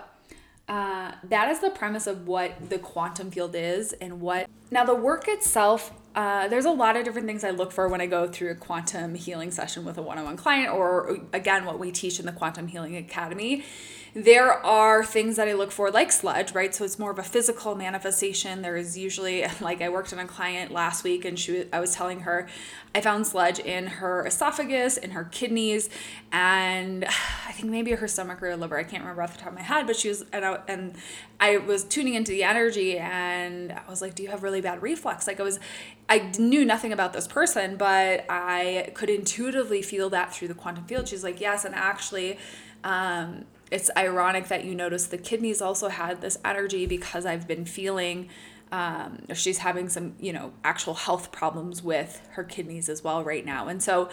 uh, 0.68 1.14
that 1.24 1.50
is 1.50 1.60
the 1.60 1.70
premise 1.70 2.08
of 2.08 2.28
what 2.28 2.70
the 2.70 2.78
quantum 2.78 3.32
field 3.32 3.56
is 3.56 3.94
and 3.94 4.20
what. 4.20 4.50
Now, 4.70 4.84
the 4.84 4.96
work 4.96 5.28
itself 5.28 5.94
uh, 6.18 6.48
there's 6.48 6.66
a 6.66 6.72
lot 6.72 6.98
of 6.98 7.06
different 7.06 7.28
things 7.28 7.44
I 7.44 7.52
look 7.52 7.72
for 7.72 7.88
when 7.88 8.02
I 8.02 8.08
go 8.08 8.28
through 8.28 8.50
a 8.50 8.56
quantum 8.56 9.14
healing 9.14 9.52
session 9.52 9.86
with 9.86 10.00
a 10.00 10.02
one 10.02 10.18
on 10.18 10.26
one 10.26 10.36
client, 10.36 10.74
or 10.74 11.20
again, 11.32 11.64
what 11.64 11.78
we 11.78 11.92
teach 11.92 12.20
in 12.20 12.26
the 12.26 12.32
Quantum 12.32 12.68
Healing 12.68 12.98
Academy. 12.98 13.64
There 14.14 14.52
are 14.52 15.04
things 15.04 15.36
that 15.36 15.48
I 15.48 15.54
look 15.54 15.72
for, 15.72 15.92
like 15.92 16.12
sludge, 16.12 16.54
right? 16.54 16.74
So 16.74 16.86
it's 16.86 16.98
more 16.98 17.12
of 17.12 17.20
a 17.20 17.24
physical 17.24 17.76
manifestation. 17.76 18.62
There 18.62 18.76
is 18.76 18.98
usually, 18.98 19.46
like, 19.62 19.82
I 19.82 19.90
worked 19.90 20.14
on 20.14 20.20
a 20.20 20.26
client 20.26 20.72
last 20.72 21.04
week, 21.04 21.26
and 21.26 21.38
she, 21.38 21.66
I 21.72 21.80
was 21.80 21.94
telling 21.94 22.22
her, 22.22 22.48
I 22.96 23.02
found 23.02 23.28
sludge 23.28 23.60
in 23.60 23.88
her 23.88 24.26
esophagus, 24.26 24.98
in 24.98 25.12
her 25.12 25.26
kidneys, 25.26 25.90
and 26.32 27.06
I 27.48 27.52
think 27.52 27.70
maybe 27.70 27.92
her 27.92 28.08
stomach 28.08 28.42
or 28.42 28.48
her 28.48 28.58
liver. 28.58 28.78
I 28.78 28.84
can't 28.84 29.04
remember 29.04 29.22
off 29.22 29.34
the 29.34 29.40
top 29.40 29.50
of 29.50 29.56
my 29.56 29.62
head, 29.62 29.86
but 29.86 29.96
she 29.96 30.10
was, 30.10 30.26
and 30.32 30.44
I, 30.44 30.60
and 30.68 30.96
I 31.40 31.58
was 31.58 31.84
tuning 31.84 32.16
into 32.16 32.32
the 32.32 32.44
energy, 32.44 32.98
and 32.98 33.72
I 33.72 33.90
was 33.90 34.02
like, 34.02 34.16
"Do 34.16 34.24
you 34.24 34.30
have 34.30 34.42
really 34.42 34.62
bad 34.62 34.82
reflux?" 34.82 35.28
Like, 35.28 35.40
I 35.40 35.44
was, 35.44 35.60
I 36.10 36.32
knew 36.40 36.66
nothing 36.66 36.94
about 36.94 37.14
this 37.14 37.28
person, 37.28 37.76
but 37.76 38.26
I 38.30 38.92
could 38.94 39.10
intuitively 39.10 39.82
feel 39.82 40.10
that 40.10 40.34
through 40.34 40.48
the 40.48 40.54
quantum 40.54 40.86
field. 40.86 41.08
She's 41.08 41.24
like, 41.24 41.40
"Yes," 41.40 41.66
and 41.66 41.76
actually. 41.76 42.40
Um, 42.84 43.46
it's 43.72 43.90
ironic 43.98 44.48
that 44.48 44.66
you 44.66 44.76
notice 44.76 45.08
the 45.08 45.18
kidneys 45.18 45.62
also 45.62 45.90
had 45.90 46.22
this 46.22 46.38
energy 46.46 46.86
because 46.86 47.26
I've 47.26 47.48
been 47.48 47.66
feeling 47.66 48.30
um, 48.72 49.20
she's 49.34 49.60
having 49.60 49.90
some, 49.90 50.16
you 50.20 50.34
know, 50.34 50.52
actual 50.64 50.94
health 50.94 51.32
problems 51.32 51.82
with 51.82 52.22
her 52.32 52.44
kidneys 52.44 52.90
as 52.90 53.04
well 53.04 53.24
right 53.24 53.46
now. 53.46 53.68
And 53.68 53.82
so 53.82 54.10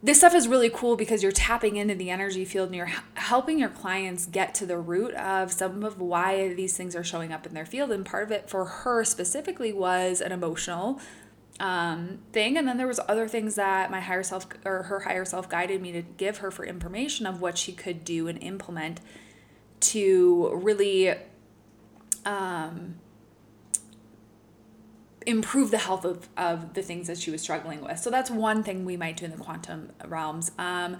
this 0.00 0.18
stuff 0.18 0.34
is 0.34 0.46
really 0.46 0.70
cool 0.70 0.94
because 0.94 1.24
you're 1.24 1.32
tapping 1.32 1.76
into 1.76 1.94
the 1.94 2.08
energy 2.10 2.44
field 2.44 2.68
and 2.68 2.76
you're 2.76 2.92
helping 3.14 3.58
your 3.58 3.68
clients 3.68 4.26
get 4.26 4.54
to 4.54 4.66
the 4.66 4.78
root 4.78 5.12
of 5.14 5.52
some 5.52 5.82
of 5.82 6.00
why 6.00 6.54
these 6.54 6.76
things 6.76 6.94
are 6.94 7.02
showing 7.02 7.32
up 7.32 7.46
in 7.46 7.54
their 7.54 7.66
field. 7.66 7.90
And 7.90 8.06
part 8.06 8.24
of 8.24 8.30
it 8.30 8.48
for 8.48 8.64
her 8.64 9.02
specifically 9.02 9.72
was 9.72 10.20
an 10.20 10.30
emotional 10.30 11.00
um, 11.60 12.18
thing. 12.32 12.56
And 12.56 12.66
then 12.66 12.76
there 12.76 12.86
was 12.86 13.00
other 13.08 13.28
things 13.28 13.56
that 13.56 13.90
my 13.90 14.00
higher 14.00 14.22
self 14.22 14.46
or 14.64 14.84
her 14.84 15.00
higher 15.00 15.24
self 15.24 15.48
guided 15.48 15.82
me 15.82 15.92
to 15.92 16.02
give 16.02 16.38
her 16.38 16.50
for 16.50 16.64
information 16.64 17.26
of 17.26 17.40
what 17.40 17.58
she 17.58 17.72
could 17.72 18.04
do 18.04 18.28
and 18.28 18.42
implement 18.42 19.00
to 19.80 20.50
really 20.54 21.14
um, 22.24 22.96
improve 25.26 25.70
the 25.70 25.78
health 25.78 26.04
of, 26.04 26.28
of 26.36 26.74
the 26.74 26.82
things 26.82 27.06
that 27.06 27.18
she 27.18 27.30
was 27.30 27.40
struggling 27.40 27.82
with. 27.82 27.98
So 27.98 28.10
that's 28.10 28.30
one 28.30 28.62
thing 28.62 28.84
we 28.84 28.96
might 28.96 29.16
do 29.16 29.24
in 29.26 29.30
the 29.30 29.36
quantum 29.36 29.92
realms. 30.06 30.52
Um, 30.58 30.96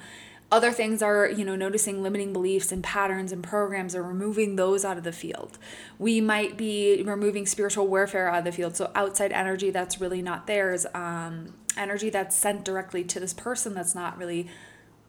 other 0.51 0.73
things 0.73 1.03
are, 1.03 1.29
you 1.29 1.45
know, 1.45 1.57
noticing 1.57 2.03
limiting 2.03 2.33
beliefs 2.33 2.73
and 2.73 2.83
patterns 2.83 3.33
and 3.33 3.43
programs 3.45 3.95
or 3.95 4.03
removing 4.03 4.57
those 4.57 4.85
out 4.85 4.97
of 4.97 5.05
the 5.05 5.13
field. 5.13 5.59
We 5.99 6.21
might 6.21 6.57
be 6.57 7.03
removing 7.05 7.45
spiritual 7.45 7.87
warfare 7.87 8.31
out 8.31 8.39
of 8.39 8.45
the 8.45 8.53
field. 8.53 8.75
So 8.75 8.91
outside 8.95 9.31
energy 9.33 9.71
that's 9.71 10.01
really 10.01 10.23
not 10.23 10.47
theirs, 10.47 10.87
um, 10.95 11.55
energy 11.77 12.09
that's 12.09 12.35
sent 12.35 12.65
directly 12.65 13.05
to 13.05 13.21
this 13.21 13.35
person 13.35 13.75
that's 13.75 13.95
not 13.95 14.17
really 14.17 14.49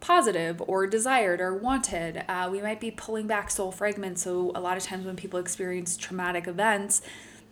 positive 0.01 0.61
or 0.67 0.87
desired 0.87 1.39
or 1.39 1.55
wanted. 1.55 2.23
Uh, 2.27 2.49
we 2.51 2.61
might 2.61 2.81
be 2.81 2.91
pulling 2.91 3.27
back 3.27 3.49
soul 3.49 3.71
fragments. 3.71 4.23
So 4.23 4.51
a 4.55 4.59
lot 4.59 4.75
of 4.75 4.83
times 4.83 5.05
when 5.05 5.15
people 5.15 5.39
experience 5.39 5.95
traumatic 5.95 6.47
events, 6.47 7.01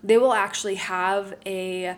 they 0.03 0.17
will 0.17 0.33
actually 0.33 0.75
have 0.75 1.35
a 1.45 1.97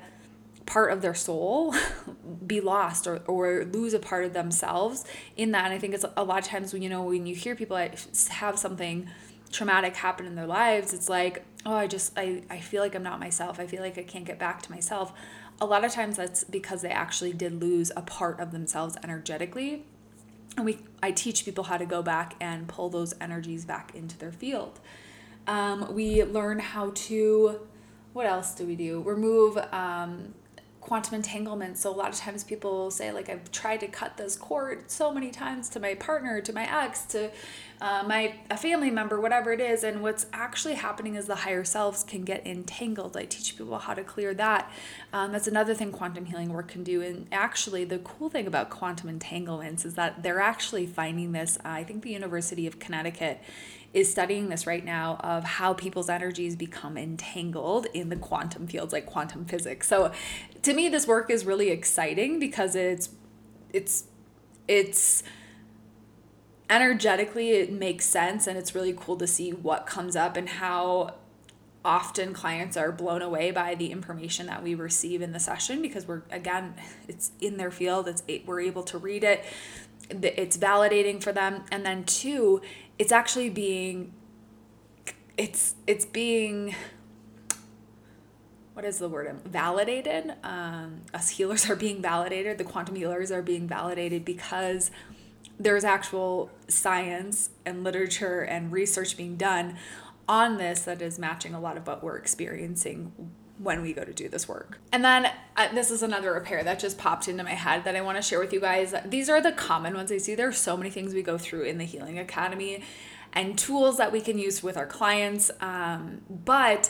part 0.70 0.92
of 0.92 1.02
their 1.02 1.16
soul 1.16 1.74
be 2.48 2.62
lost 2.62 3.08
or, 3.08 3.18
or 3.26 3.66
lose 3.66 3.94
a 3.94 4.00
part 4.00 4.24
of 4.24 4.34
themselves 4.34 5.04
in 5.36 5.52
that. 5.52 5.66
And 5.66 5.74
I 5.74 5.80
think 5.80 5.96
it's 5.96 6.06
a 6.16 6.24
lot 6.24 6.40
of 6.40 6.46
times 6.46 6.72
when 6.72 6.82
you 6.82 6.90
know 6.90 7.04
when 7.04 7.26
you 7.26 7.36
hear 7.36 7.56
people 7.56 7.76
have 7.76 8.60
something 8.60 9.10
traumatic 9.52 9.96
happen 9.96 10.28
in 10.28 10.36
their 10.36 10.46
lives, 10.46 10.94
it's 10.94 11.10
like, 11.10 11.44
oh, 11.66 11.74
I 11.74 11.88
just 11.88 12.14
I, 12.16 12.44
I 12.50 12.60
feel 12.60 12.82
like 12.84 12.96
I'm 12.96 13.04
not 13.04 13.20
myself. 13.20 13.60
I 13.60 13.66
feel 13.66 13.82
like 13.82 13.98
I 13.98 14.04
can't 14.04 14.26
get 14.26 14.38
back 14.38 14.62
to 14.62 14.72
myself. 14.72 15.12
A 15.60 15.66
lot 15.66 15.84
of 15.84 15.92
times 15.92 16.16
that's 16.16 16.44
because 16.44 16.84
they 16.84 16.92
actually 16.92 17.34
did 17.34 17.60
lose 17.60 17.92
a 17.98 18.02
part 18.02 18.40
of 18.40 18.52
themselves 18.52 18.96
energetically. 19.04 19.86
And 20.56 20.66
we 20.66 20.78
I 21.02 21.12
teach 21.12 21.46
people 21.46 21.64
how 21.64 21.78
to 21.78 21.86
go 21.86 22.04
back 22.04 22.36
and 22.40 22.68
pull 22.68 22.90
those 22.90 23.16
energies 23.20 23.66
back 23.66 23.96
into 23.96 24.18
their 24.20 24.32
field. 24.32 24.80
Um, 25.48 25.96
we 25.96 26.24
learn 26.24 26.60
how 26.60 26.92
to 26.94 27.62
what 28.14 28.28
else 28.28 28.54
do 28.54 28.66
we 28.66 28.76
do? 28.76 29.02
Remove 29.02 29.58
um, 29.72 30.34
quantum 30.90 31.14
entanglement. 31.14 31.78
So 31.78 31.92
a 31.92 31.96
lot 31.96 32.10
of 32.10 32.16
times 32.16 32.44
people 32.44 32.90
say 32.90 33.12
like 33.12 33.30
I've 33.30 33.52
tried 33.52 33.80
to 33.82 33.88
cut 33.88 34.18
this 34.18 34.36
cord 34.36 34.90
so 34.90 35.14
many 35.14 35.30
times 35.30 35.70
to 35.70 35.80
my 35.80 35.94
partner, 35.94 36.42
to 36.42 36.52
my 36.52 36.84
ex, 36.84 37.06
to 37.14 37.30
uh, 37.80 38.04
my 38.08 38.34
a 38.50 38.58
family 38.58 38.90
member, 38.90 39.22
whatever 39.22 39.54
it 39.54 39.62
is. 39.62 39.84
And 39.84 40.02
what's 40.02 40.26
actually 40.34 40.74
happening 40.74 41.14
is 41.14 41.28
the 41.28 41.36
higher 41.36 41.64
selves 41.64 42.04
can 42.04 42.24
get 42.24 42.46
entangled. 42.46 43.16
I 43.16 43.26
teach 43.26 43.56
people 43.56 43.78
how 43.78 43.94
to 43.94 44.04
clear 44.04 44.34
that. 44.34 44.72
Um, 45.14 45.32
that's 45.32 45.48
another 45.48 45.76
thing 45.76 45.92
quantum 45.92 46.26
healing 46.26 46.52
work 46.52 46.70
can 46.70 46.84
do. 46.84 47.04
And 47.04 47.28
actually, 47.32 47.86
the 47.86 48.00
cool 48.00 48.30
thing 48.30 48.48
about 48.48 48.72
quantum 48.72 49.10
entanglements 49.10 49.86
is 49.86 49.94
that 49.94 50.24
they're 50.24 50.42
actually 50.42 50.88
finding 50.88 51.34
this. 51.34 51.58
Uh, 51.58 51.70
I 51.70 51.84
think 51.84 52.02
the 52.02 52.10
University 52.10 52.66
of 52.66 52.80
Connecticut 52.80 53.40
is 53.94 54.12
studying 54.12 54.50
this 54.50 54.68
right 54.68 54.86
now 54.86 55.18
of 55.24 55.44
how 55.44 55.74
people's 55.74 56.10
energies 56.10 56.56
become 56.56 56.96
entangled 56.98 57.88
in 57.94 58.10
the 58.10 58.16
quantum 58.16 58.68
fields 58.68 58.94
like 58.94 59.06
quantum 59.06 59.46
physics. 59.46 59.88
So 59.88 60.12
to 60.62 60.74
me 60.74 60.90
this 60.90 61.08
work 61.08 61.30
is 61.30 61.46
really 61.46 61.70
exciting 61.70 62.40
because 62.40 62.76
it's 62.76 63.10
it's 63.72 64.06
it's 64.68 65.24
energetically 66.70 67.52
it 67.52 67.72
makes 67.72 68.06
sense 68.06 68.46
and 68.46 68.58
it's 68.58 68.76
really 68.76 68.94
cool 68.98 69.18
to 69.18 69.28
see 69.28 69.52
what 69.52 69.86
comes 69.86 70.16
up 70.16 70.38
and 70.38 70.50
how 70.50 71.16
often 71.84 72.34
clients 72.34 72.76
are 72.76 72.92
blown 72.92 73.22
away 73.22 73.52
by 73.52 73.74
the 73.74 73.92
information 73.92 74.46
that 74.48 74.62
we 74.62 74.76
receive 74.76 75.22
in 75.22 75.32
the 75.32 75.40
session 75.40 75.82
because 75.82 76.08
we're 76.08 76.22
again 76.30 76.74
it's 77.08 77.32
in 77.40 77.58
their 77.58 77.72
field 77.72 78.08
it's 78.08 78.22
we're 78.46 78.60
able 78.60 78.84
to 78.84 78.98
read 78.98 79.24
it 79.24 79.44
it's 80.10 80.58
validating 80.58 81.24
for 81.24 81.32
them 81.32 81.64
and 81.72 81.86
then 81.86 82.04
two 82.04 82.62
it's 82.98 83.12
actually 83.12 83.50
being 83.50 84.14
it's 85.38 85.76
it's 85.88 86.06
being 86.06 86.76
what 88.80 88.86
is 88.86 88.98
the 89.00 89.10
word 89.10 89.38
validated 89.44 90.34
um, 90.42 91.02
us 91.14 91.28
healers 91.32 91.70
are 91.70 91.76
being 91.76 92.02
validated 92.02 92.58
the 92.58 92.64
quantum 92.64 92.96
healers 92.96 93.30
are 93.30 93.42
being 93.42 93.68
validated 93.68 94.24
because 94.24 94.90
there's 95.60 95.84
actual 95.84 96.50
science 96.70 97.50
and 97.66 97.84
literature 97.84 98.40
and 98.40 98.72
research 98.72 99.18
being 99.18 99.36
done 99.36 99.76
on 100.30 100.56
this 100.56 100.84
that 100.84 101.02
is 101.02 101.20
matching 101.20 101.54
a 101.54 101.60
lot 101.60 101.76
of 101.76 101.86
what 101.86 102.02
we're 102.02 102.16
experiencing 102.16 103.12
when 103.58 103.82
we 103.82 103.92
go 103.92 104.06
to 104.06 104.14
do 104.14 104.30
this 104.30 104.48
work. 104.48 104.80
And 104.94 105.04
then 105.04 105.30
uh, 105.58 105.68
this 105.74 105.92
is 105.92 106.02
another 106.02 106.32
repair 106.32 106.64
that 106.64 106.80
just 106.80 106.98
popped 106.98 107.28
into 107.28 107.44
my 107.44 107.56
head 107.56 107.84
that 107.84 107.98
I 107.98 108.00
want 108.00 108.16
to 108.16 108.22
share 108.22 108.40
with 108.40 108.54
you 108.54 108.62
guys. 108.62 108.96
These 109.06 109.28
are 109.30 109.42
the 109.42 109.52
common 109.52 109.94
ones 109.94 110.10
I 110.14 110.18
see. 110.18 110.36
There 110.36 110.48
are 110.48 110.54
so 110.54 110.78
many 110.78 110.90
things 110.90 111.14
we 111.14 111.22
go 111.22 111.38
through 111.38 111.64
in 111.64 111.78
the 111.78 111.84
Healing 111.84 112.18
Academy 112.18 112.84
and 113.34 113.58
tools 113.58 113.98
that 113.98 114.14
we 114.14 114.22
can 114.22 114.38
use 114.38 114.64
with 114.64 114.78
our 114.78 114.88
clients. 114.88 115.52
Um, 115.60 116.22
but 116.30 116.90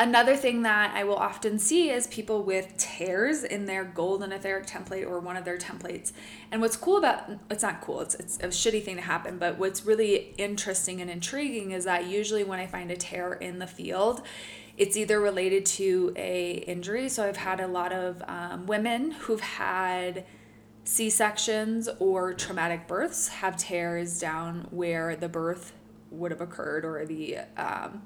Another 0.00 0.36
thing 0.36 0.62
that 0.62 0.94
I 0.94 1.02
will 1.02 1.16
often 1.16 1.58
see 1.58 1.90
is 1.90 2.06
people 2.06 2.44
with 2.44 2.76
tears 2.76 3.42
in 3.42 3.66
their 3.66 3.82
golden 3.82 4.30
etheric 4.30 4.64
template 4.64 5.04
or 5.04 5.18
one 5.18 5.36
of 5.36 5.44
their 5.44 5.58
templates. 5.58 6.12
And 6.52 6.60
what's 6.60 6.76
cool 6.76 6.98
about 6.98 7.28
it's 7.50 7.64
not 7.64 7.80
cool, 7.80 8.00
it's, 8.00 8.14
it's 8.14 8.38
a 8.38 8.46
shitty 8.46 8.84
thing 8.84 8.94
to 8.94 9.02
happen, 9.02 9.38
but 9.38 9.58
what's 9.58 9.84
really 9.84 10.34
interesting 10.38 11.00
and 11.00 11.10
intriguing 11.10 11.72
is 11.72 11.84
that 11.84 12.06
usually 12.06 12.44
when 12.44 12.60
I 12.60 12.66
find 12.66 12.92
a 12.92 12.96
tear 12.96 13.32
in 13.32 13.58
the 13.58 13.66
field, 13.66 14.22
it's 14.76 14.96
either 14.96 15.18
related 15.18 15.66
to 15.66 16.12
a 16.14 16.52
injury. 16.68 17.08
So 17.08 17.26
I've 17.26 17.36
had 17.36 17.58
a 17.58 17.66
lot 17.66 17.92
of 17.92 18.22
um, 18.28 18.66
women 18.66 19.10
who've 19.10 19.40
had 19.40 20.24
C-sections 20.84 21.88
or 21.98 22.34
traumatic 22.34 22.86
births 22.86 23.26
have 23.28 23.56
tears 23.56 24.20
down 24.20 24.68
where 24.70 25.16
the 25.16 25.28
birth 25.28 25.72
would 26.12 26.30
have 26.30 26.40
occurred 26.40 26.84
or 26.84 27.04
the 27.04 27.38
um, 27.56 28.02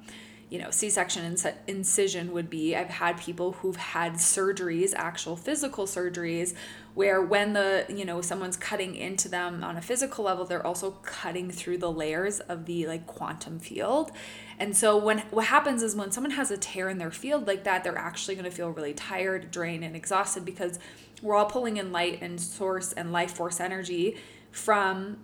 you 0.52 0.58
know, 0.58 0.70
C-section 0.70 1.34
incision 1.66 2.32
would 2.32 2.50
be. 2.50 2.76
I've 2.76 2.90
had 2.90 3.18
people 3.18 3.52
who've 3.52 3.74
had 3.74 4.16
surgeries, 4.16 4.92
actual 4.94 5.34
physical 5.34 5.86
surgeries, 5.86 6.52
where 6.92 7.22
when 7.22 7.54
the, 7.54 7.86
you 7.88 8.04
know, 8.04 8.20
someone's 8.20 8.58
cutting 8.58 8.94
into 8.94 9.30
them 9.30 9.64
on 9.64 9.78
a 9.78 9.80
physical 9.80 10.26
level, 10.26 10.44
they're 10.44 10.66
also 10.66 10.90
cutting 11.04 11.50
through 11.50 11.78
the 11.78 11.90
layers 11.90 12.38
of 12.40 12.66
the 12.66 12.86
like 12.86 13.06
quantum 13.06 13.60
field. 13.60 14.12
And 14.58 14.76
so 14.76 14.94
when 14.94 15.20
what 15.30 15.46
happens 15.46 15.82
is 15.82 15.96
when 15.96 16.12
someone 16.12 16.32
has 16.32 16.50
a 16.50 16.58
tear 16.58 16.90
in 16.90 16.98
their 16.98 17.10
field 17.10 17.46
like 17.46 17.64
that, 17.64 17.82
they're 17.82 17.96
actually 17.96 18.34
going 18.34 18.44
to 18.44 18.50
feel 18.50 18.68
really 18.68 18.92
tired, 18.92 19.50
drained, 19.50 19.84
and 19.84 19.96
exhausted 19.96 20.44
because 20.44 20.78
we're 21.22 21.34
all 21.34 21.46
pulling 21.46 21.78
in 21.78 21.92
light 21.92 22.18
and 22.20 22.38
source 22.38 22.92
and 22.92 23.10
life 23.10 23.32
force 23.32 23.58
energy 23.58 24.18
from 24.50 25.16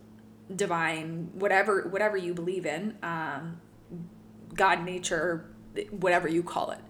divine 0.56 1.28
whatever 1.34 1.82
whatever 1.88 2.16
you 2.16 2.32
believe 2.32 2.64
in 2.64 2.96
um, 3.02 3.60
God, 4.58 4.84
nature, 4.84 5.46
whatever 5.90 6.28
you 6.28 6.42
call 6.42 6.72
it. 6.72 6.80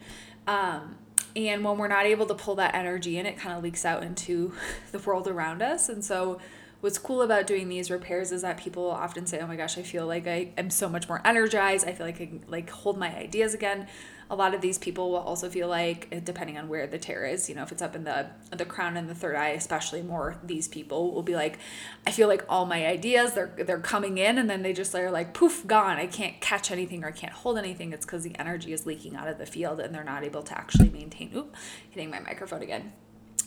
Um, 0.49 0.97
and 1.37 1.63
when 1.63 1.79
we're 1.79 1.89
not 1.89 2.07
able 2.07 2.27
to 2.27 2.35
pull 2.35 2.57
that 2.57 2.75
energy 2.75 3.19
in, 3.19 3.27
it 3.27 3.37
kind 3.37 3.57
of 3.57 3.63
leaks 3.63 3.85
out 3.85 4.03
into 4.03 4.53
the 4.93 4.99
world 4.99 5.29
around 5.29 5.63
us. 5.63 5.89
And 5.89 6.05
so, 6.05 6.41
what's 6.81 6.99
cool 6.99 7.23
about 7.23 7.47
doing 7.47 7.69
these 7.69 7.91
repairs 7.91 8.33
is 8.33 8.43
that 8.43 8.57
people 8.57 8.91
often 8.91 9.27
say, 9.27 9.41
"Oh 9.41 9.47
my 9.47 9.57
gosh, 9.57 9.79
I 9.79 9.83
feel 9.83 10.07
like 10.07 10.27
I 10.27 10.51
am 10.57 10.71
so 10.71 10.89
much 10.89 11.09
more 11.09 11.21
energized. 11.25 11.87
I 11.87 11.93
feel 11.93 12.07
like 12.07 12.21
I 12.21 12.27
can 12.27 12.45
like 12.49 12.71
hold 12.71 12.99
my 12.99 13.15
ideas 13.17 13.55
again." 13.55 13.87
a 14.31 14.37
lot 14.37 14.55
of 14.55 14.61
these 14.61 14.79
people 14.79 15.11
will 15.11 15.19
also 15.19 15.49
feel 15.49 15.69
like 15.69 16.09
eh, 16.13 16.21
depending 16.23 16.59
on 16.59 16.69
where 16.69 16.87
the 16.87 16.99
tear 16.99 17.25
is 17.25 17.49
you 17.49 17.55
know 17.55 17.63
if 17.63 17.73
it's 17.73 17.83
up 17.83 17.97
in 17.97 18.05
the 18.05 18.27
the 18.51 18.65
crown 18.65 18.97
and 18.97 19.09
the 19.09 19.15
third 19.15 19.37
eye 19.37 19.51
especially 19.51 20.03
more 20.03 20.37
these 20.43 20.69
people 20.69 21.13
will 21.13 21.23
be 21.23 21.35
like 21.35 21.59
i 22.07 22.11
feel 22.11 22.29
like 22.29 22.45
all 22.49 22.67
my 22.67 22.87
ideas 22.87 23.35
they're 23.35 23.53
they're 23.67 23.79
coming 23.79 24.19
in 24.19 24.39
and 24.39 24.49
then 24.49 24.63
they 24.63 24.73
just 24.73 24.95
are 24.95 25.11
like 25.11 25.33
poof 25.35 25.67
gone 25.67 25.97
i 25.97 26.07
can't 26.07 26.41
catch 26.41 26.71
anything 26.71 27.03
or 27.05 27.09
i 27.09 27.13
can't 27.13 27.33
hold 27.33 27.59
anything 27.59 27.93
it's 27.93 28.05
because 28.05 28.23
the 28.23 28.39
energy 28.39 28.73
is 28.73 28.87
leaking 28.87 29.17
out 29.17 29.29
of 29.29 29.39
the 29.39 29.47
field 29.47 29.81
and 29.81 29.95
they're 29.95 30.05
not 30.05 30.25
able 30.25 30.43
to 30.43 30.57
actually 30.57 30.91
maintain 30.91 31.31
oop 31.35 31.57
hitting 31.91 32.11
my 32.11 32.21
microphone 32.21 32.63
again 32.63 32.93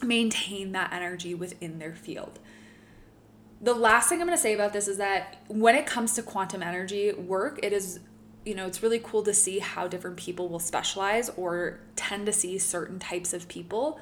maintain 0.04 0.72
that 0.72 0.92
energy 0.92 1.36
within 1.36 1.78
their 1.78 1.94
field 1.94 2.40
the 3.62 3.74
last 3.74 4.10
thing 4.10 4.20
I'm 4.22 4.28
going 4.28 4.38
to 4.38 4.42
say 4.42 4.54
about 4.54 4.74
this 4.74 4.88
is 4.88 4.98
that 4.98 5.38
when 5.48 5.76
it 5.76 5.86
comes 5.86 6.14
to 6.16 6.24
quantum 6.24 6.64
energy 6.64 7.14
work, 7.14 7.60
it 7.64 7.74
is 7.74 8.00
you 8.44 8.56
know, 8.56 8.66
it's 8.66 8.82
really 8.82 9.00
cool 9.00 9.22
to 9.22 9.36
see 9.36 9.60
how 9.60 9.88
different 9.88 10.18
people 10.18 10.50
will 10.50 10.60
specialize 10.60 11.30
or 11.38 11.80
tend 11.96 12.26
to 12.26 12.34
see 12.34 12.58
certain 12.58 12.98
types 12.98 13.34
of 13.34 13.48
people 13.48 14.00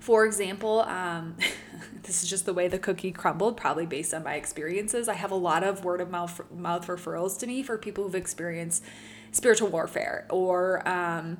For 0.00 0.24
example, 0.24 0.80
um, 0.82 1.36
this 2.02 2.22
is 2.22 2.30
just 2.30 2.46
the 2.46 2.54
way 2.54 2.68
the 2.68 2.78
cookie 2.78 3.10
crumbled, 3.10 3.56
probably 3.56 3.86
based 3.86 4.14
on 4.14 4.22
my 4.22 4.34
experiences. 4.34 5.08
I 5.08 5.14
have 5.14 5.30
a 5.30 5.36
lot 5.36 5.64
of 5.64 5.84
word 5.84 6.00
of 6.00 6.10
mouth, 6.10 6.40
mouth 6.52 6.86
referrals 6.86 7.38
to 7.40 7.46
me 7.46 7.62
for 7.62 7.76
people 7.78 8.04
who've 8.04 8.14
experienced 8.14 8.84
spiritual 9.32 9.68
warfare 9.68 10.26
or, 10.30 10.86
um, 10.88 11.38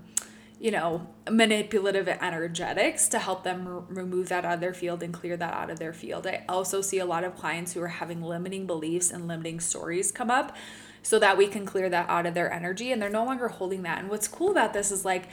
you 0.60 0.72
know, 0.72 1.06
manipulative 1.30 2.08
energetics 2.08 3.06
to 3.08 3.18
help 3.18 3.44
them 3.44 3.86
remove 3.88 4.28
that 4.28 4.44
out 4.44 4.54
of 4.54 4.60
their 4.60 4.74
field 4.74 5.02
and 5.02 5.14
clear 5.14 5.36
that 5.36 5.54
out 5.54 5.70
of 5.70 5.78
their 5.78 5.92
field. 5.92 6.26
I 6.26 6.44
also 6.48 6.80
see 6.80 6.98
a 6.98 7.06
lot 7.06 7.22
of 7.22 7.36
clients 7.36 7.74
who 7.74 7.82
are 7.82 7.88
having 7.88 8.22
limiting 8.22 8.66
beliefs 8.66 9.10
and 9.10 9.28
limiting 9.28 9.60
stories 9.60 10.10
come 10.10 10.30
up 10.30 10.56
so 11.00 11.18
that 11.20 11.38
we 11.38 11.46
can 11.46 11.64
clear 11.64 11.88
that 11.88 12.08
out 12.08 12.26
of 12.26 12.34
their 12.34 12.52
energy 12.52 12.90
and 12.90 13.00
they're 13.00 13.08
no 13.08 13.24
longer 13.24 13.48
holding 13.48 13.82
that. 13.82 14.00
And 14.00 14.08
what's 14.08 14.26
cool 14.26 14.50
about 14.50 14.72
this 14.72 14.90
is 14.90 15.04
like, 15.04 15.28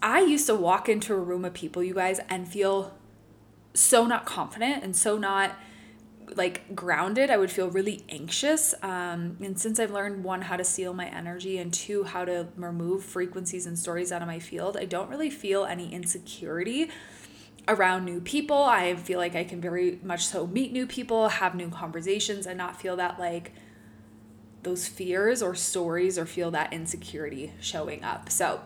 I 0.00 0.20
used 0.20 0.46
to 0.46 0.54
walk 0.54 0.88
into 0.88 1.12
a 1.12 1.18
room 1.18 1.44
of 1.44 1.52
people, 1.52 1.82
you 1.82 1.92
guys, 1.92 2.18
and 2.30 2.48
feel 2.48 2.96
so 3.74 4.06
not 4.06 4.24
confident 4.24 4.82
and 4.82 4.96
so 4.96 5.18
not 5.18 5.56
like 6.36 6.74
grounded 6.74 7.30
i 7.30 7.36
would 7.36 7.50
feel 7.50 7.70
really 7.70 8.04
anxious 8.08 8.74
um, 8.82 9.36
and 9.40 9.58
since 9.58 9.80
i've 9.80 9.90
learned 9.90 10.22
one 10.22 10.42
how 10.42 10.56
to 10.56 10.64
seal 10.64 10.92
my 10.92 11.06
energy 11.06 11.58
and 11.58 11.72
two 11.72 12.04
how 12.04 12.24
to 12.24 12.48
remove 12.56 13.04
frequencies 13.04 13.66
and 13.66 13.78
stories 13.78 14.12
out 14.12 14.22
of 14.22 14.28
my 14.28 14.38
field 14.38 14.76
i 14.76 14.84
don't 14.84 15.08
really 15.08 15.30
feel 15.30 15.64
any 15.64 15.92
insecurity 15.92 16.90
around 17.68 18.04
new 18.04 18.20
people. 18.20 18.56
I 18.56 18.94
feel 18.96 19.18
like 19.18 19.34
i 19.34 19.44
can 19.44 19.60
very 19.60 19.98
much 20.02 20.26
so 20.26 20.46
meet 20.46 20.72
new 20.72 20.86
people 20.86 21.28
have 21.28 21.54
new 21.54 21.68
conversations 21.68 22.46
and 22.46 22.58
not 22.58 22.80
feel 22.80 22.96
that 22.96 23.18
like 23.18 23.52
those 24.62 24.86
fears 24.86 25.42
or 25.42 25.54
stories 25.54 26.18
or 26.18 26.26
feel 26.26 26.50
that 26.50 26.72
insecurity 26.72 27.52
showing 27.60 28.04
up. 28.04 28.30
So 28.30 28.60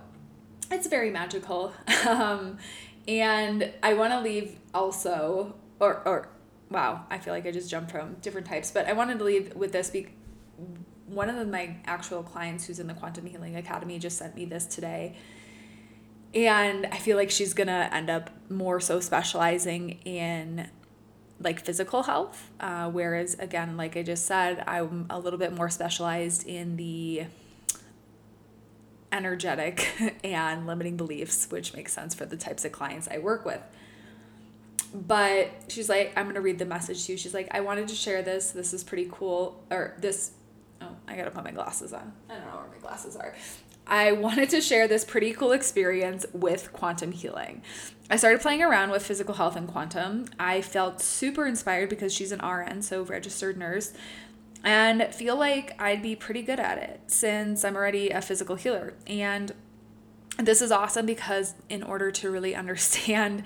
it's 0.70 0.86
very 0.86 1.10
magical. 1.10 1.72
Um, 2.06 2.58
and 3.08 3.72
i 3.82 3.94
want 3.94 4.12
to 4.12 4.20
leave 4.20 4.58
also 4.74 5.54
or 5.80 6.06
or 6.06 6.28
wow, 6.74 7.04
I 7.08 7.18
feel 7.18 7.32
like 7.32 7.46
I 7.46 7.52
just 7.52 7.70
jumped 7.70 7.92
from 7.92 8.14
different 8.14 8.48
types, 8.48 8.72
but 8.72 8.86
I 8.86 8.92
wanted 8.92 9.18
to 9.18 9.24
leave 9.24 9.54
with 9.54 9.72
this. 9.72 9.92
One 11.06 11.30
of 11.30 11.48
my 11.48 11.76
actual 11.86 12.22
clients 12.24 12.66
who's 12.66 12.80
in 12.80 12.88
the 12.88 12.94
Quantum 12.94 13.26
Healing 13.26 13.54
Academy 13.54 13.98
just 13.98 14.18
sent 14.18 14.34
me 14.34 14.44
this 14.44 14.66
today. 14.66 15.14
And 16.34 16.86
I 16.86 16.98
feel 16.98 17.16
like 17.16 17.30
she's 17.30 17.54
going 17.54 17.68
to 17.68 17.94
end 17.94 18.10
up 18.10 18.30
more 18.50 18.80
so 18.80 18.98
specializing 18.98 20.00
in 20.04 20.68
like 21.40 21.64
physical 21.64 22.02
health. 22.02 22.50
Uh, 22.58 22.90
whereas, 22.90 23.34
again, 23.38 23.76
like 23.76 23.96
I 23.96 24.02
just 24.02 24.26
said, 24.26 24.64
I'm 24.66 25.06
a 25.10 25.18
little 25.20 25.38
bit 25.38 25.54
more 25.54 25.70
specialized 25.70 26.44
in 26.44 26.76
the 26.76 27.26
energetic 29.12 29.88
and 30.24 30.66
limiting 30.66 30.96
beliefs, 30.96 31.48
which 31.50 31.72
makes 31.72 31.92
sense 31.92 32.16
for 32.16 32.26
the 32.26 32.36
types 32.36 32.64
of 32.64 32.72
clients 32.72 33.06
I 33.08 33.18
work 33.18 33.44
with 33.44 33.60
but 34.94 35.50
she's 35.68 35.88
like, 35.88 36.12
I'm 36.16 36.26
gonna 36.26 36.40
read 36.40 36.58
the 36.58 36.64
message 36.64 37.06
to 37.06 37.12
you. 37.12 37.18
She's 37.18 37.34
like, 37.34 37.48
I 37.50 37.60
wanted 37.60 37.88
to 37.88 37.94
share 37.94 38.22
this. 38.22 38.52
This 38.52 38.72
is 38.72 38.84
pretty 38.84 39.08
cool. 39.10 39.62
Or 39.70 39.94
this, 39.98 40.32
oh, 40.80 40.96
I 41.08 41.16
gotta 41.16 41.32
put 41.32 41.42
my 41.42 41.50
glasses 41.50 41.92
on. 41.92 42.12
I 42.30 42.34
don't 42.34 42.46
know 42.46 42.56
where 42.56 42.68
my 42.70 42.78
glasses 42.80 43.16
are. 43.16 43.34
I 43.86 44.12
wanted 44.12 44.48
to 44.50 44.60
share 44.60 44.88
this 44.88 45.04
pretty 45.04 45.32
cool 45.32 45.52
experience 45.52 46.24
with 46.32 46.72
quantum 46.72 47.12
healing. 47.12 47.62
I 48.08 48.16
started 48.16 48.40
playing 48.40 48.62
around 48.62 48.90
with 48.90 49.04
physical 49.04 49.34
health 49.34 49.56
and 49.56 49.68
quantum. 49.68 50.26
I 50.38 50.62
felt 50.62 51.00
super 51.00 51.46
inspired 51.46 51.90
because 51.90 52.12
she's 52.12 52.32
an 52.32 52.40
RN, 52.40 52.80
so 52.82 53.02
registered 53.02 53.58
nurse, 53.58 53.92
and 54.62 55.02
feel 55.12 55.36
like 55.36 55.80
I'd 55.80 56.02
be 56.02 56.14
pretty 56.14 56.42
good 56.42 56.60
at 56.60 56.78
it 56.78 57.00
since 57.08 57.64
I'm 57.64 57.76
already 57.76 58.10
a 58.10 58.22
physical 58.22 58.56
healer. 58.56 58.94
And 59.06 59.52
this 60.38 60.62
is 60.62 60.72
awesome 60.72 61.04
because 61.04 61.54
in 61.68 61.82
order 61.82 62.10
to 62.10 62.30
really 62.30 62.54
understand 62.54 63.42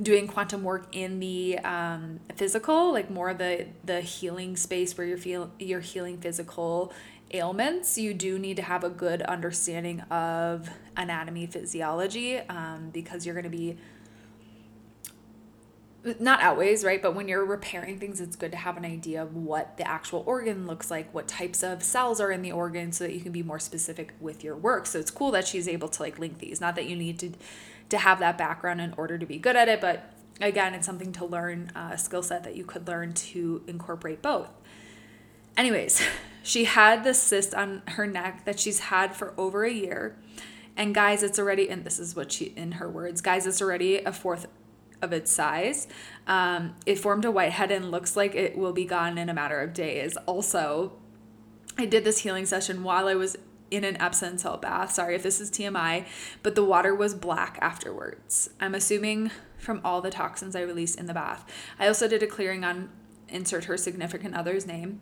doing 0.00 0.28
quantum 0.28 0.62
work 0.62 0.86
in 0.92 1.20
the 1.20 1.58
um, 1.58 2.20
physical, 2.36 2.92
like 2.92 3.10
more 3.10 3.34
the 3.34 3.66
the 3.84 4.00
healing 4.00 4.56
space 4.56 4.96
where 4.96 5.06
you're 5.06 5.18
feel 5.18 5.50
you're 5.58 5.80
healing 5.80 6.18
physical 6.18 6.92
ailments, 7.32 7.98
you 7.98 8.14
do 8.14 8.38
need 8.38 8.56
to 8.56 8.62
have 8.62 8.84
a 8.84 8.88
good 8.88 9.22
understanding 9.22 10.00
of 10.02 10.70
anatomy, 10.96 11.46
physiology, 11.46 12.38
um, 12.38 12.90
because 12.90 13.26
you're 13.26 13.34
going 13.34 13.50
to 13.50 13.50
be 13.50 13.76
not 16.20 16.42
always, 16.42 16.84
right? 16.84 17.02
But 17.02 17.14
when 17.14 17.28
you're 17.28 17.44
repairing 17.44 17.98
things, 17.98 18.20
it's 18.20 18.36
good 18.36 18.52
to 18.52 18.56
have 18.56 18.76
an 18.76 18.84
idea 18.84 19.22
of 19.22 19.34
what 19.34 19.76
the 19.76 19.86
actual 19.86 20.22
organ 20.26 20.66
looks 20.66 20.90
like, 20.90 21.12
what 21.12 21.26
types 21.26 21.62
of 21.62 21.82
cells 21.82 22.20
are 22.20 22.30
in 22.30 22.42
the 22.42 22.52
organ, 22.52 22.92
so 22.92 23.04
that 23.04 23.14
you 23.14 23.20
can 23.20 23.32
be 23.32 23.42
more 23.42 23.58
specific 23.58 24.14
with 24.20 24.44
your 24.44 24.56
work. 24.56 24.86
So 24.86 24.98
it's 24.98 25.10
cool 25.10 25.30
that 25.32 25.46
she's 25.46 25.66
able 25.66 25.88
to 25.88 26.02
like 26.02 26.18
link 26.18 26.38
these. 26.38 26.60
Not 26.60 26.76
that 26.76 26.86
you 26.86 26.96
need 26.96 27.18
to 27.18 27.32
to 27.88 27.98
have 27.98 28.18
that 28.18 28.36
background 28.36 28.80
in 28.80 28.92
order 28.96 29.18
to 29.18 29.26
be 29.26 29.38
good 29.38 29.56
at 29.56 29.68
it. 29.68 29.80
But 29.80 30.10
again, 30.40 30.74
it's 30.74 30.86
something 30.86 31.12
to 31.12 31.24
learn, 31.24 31.72
uh, 31.74 31.90
a 31.92 31.98
skill 31.98 32.22
set 32.22 32.44
that 32.44 32.56
you 32.56 32.64
could 32.64 32.86
learn 32.86 33.12
to 33.14 33.62
incorporate 33.66 34.22
both. 34.22 34.50
Anyways, 35.56 36.02
she 36.42 36.64
had 36.64 37.04
this 37.04 37.20
cyst 37.20 37.54
on 37.54 37.82
her 37.88 38.06
neck 38.06 38.44
that 38.44 38.60
she's 38.60 38.80
had 38.80 39.14
for 39.14 39.34
over 39.36 39.64
a 39.64 39.72
year. 39.72 40.16
And 40.76 40.94
guys, 40.94 41.24
it's 41.24 41.40
already, 41.40 41.68
and 41.68 41.84
this 41.84 41.98
is 41.98 42.14
what 42.14 42.30
she, 42.30 42.46
in 42.56 42.72
her 42.72 42.88
words, 42.88 43.20
guys, 43.20 43.46
it's 43.46 43.60
already 43.60 43.98
a 43.98 44.12
fourth 44.12 44.46
of 45.02 45.12
its 45.12 45.30
size. 45.30 45.88
Um, 46.26 46.74
it 46.86 46.98
formed 46.98 47.24
a 47.24 47.30
whitehead 47.30 47.70
and 47.70 47.90
looks 47.90 48.16
like 48.16 48.34
it 48.34 48.56
will 48.56 48.72
be 48.72 48.84
gone 48.84 49.18
in 49.18 49.28
a 49.28 49.34
matter 49.34 49.60
of 49.60 49.72
days. 49.72 50.16
Also, 50.26 50.92
I 51.76 51.86
did 51.86 52.04
this 52.04 52.18
healing 52.18 52.46
session 52.46 52.82
while 52.82 53.06
I 53.06 53.14
was 53.14 53.36
in 53.70 53.84
an 53.84 54.00
Epsom 54.00 54.38
salt 54.38 54.62
bath. 54.62 54.92
Sorry 54.92 55.14
if 55.14 55.22
this 55.22 55.40
is 55.40 55.50
TMI, 55.50 56.06
but 56.42 56.54
the 56.54 56.64
water 56.64 56.94
was 56.94 57.14
black 57.14 57.58
afterwards. 57.60 58.50
I'm 58.60 58.74
assuming 58.74 59.30
from 59.58 59.80
all 59.84 60.00
the 60.00 60.10
toxins 60.10 60.56
I 60.56 60.62
released 60.62 60.98
in 60.98 61.06
the 61.06 61.14
bath. 61.14 61.44
I 61.78 61.86
also 61.86 62.08
did 62.08 62.22
a 62.22 62.26
clearing 62.26 62.64
on 62.64 62.90
insert 63.28 63.64
her 63.64 63.76
significant 63.76 64.34
other's 64.34 64.66
name 64.66 65.00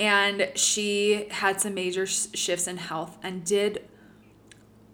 and 0.00 0.50
she 0.54 1.28
had 1.30 1.60
some 1.60 1.74
major 1.74 2.06
sh- 2.06 2.26
shifts 2.34 2.66
in 2.66 2.76
health 2.76 3.18
and 3.22 3.44
did 3.44 3.88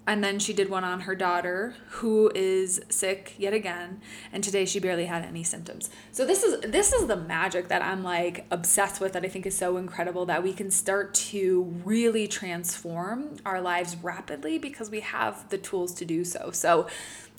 and 0.06 0.22
then 0.22 0.38
she 0.38 0.52
did 0.52 0.68
one 0.68 0.84
on 0.84 1.00
her 1.00 1.14
daughter 1.14 1.74
who 1.88 2.30
is 2.34 2.80
sick 2.88 3.34
yet 3.38 3.54
again 3.54 4.00
and 4.32 4.44
today 4.44 4.64
she 4.64 4.78
barely 4.78 5.06
had 5.06 5.24
any 5.24 5.42
symptoms 5.42 5.90
so 6.12 6.24
this 6.24 6.42
is 6.42 6.60
this 6.60 6.92
is 6.92 7.06
the 7.06 7.16
magic 7.16 7.68
that 7.68 7.82
i'm 7.82 8.02
like 8.02 8.46
obsessed 8.50 9.00
with 9.00 9.12
that 9.12 9.24
i 9.24 9.28
think 9.28 9.46
is 9.46 9.56
so 9.56 9.76
incredible 9.76 10.26
that 10.26 10.42
we 10.42 10.52
can 10.52 10.70
start 10.70 11.14
to 11.14 11.62
really 11.84 12.28
transform 12.28 13.36
our 13.44 13.60
lives 13.60 13.96
rapidly 14.02 14.58
because 14.58 14.90
we 14.90 15.00
have 15.00 15.48
the 15.50 15.58
tools 15.58 15.94
to 15.94 16.04
do 16.04 16.24
so 16.24 16.50
so 16.52 16.86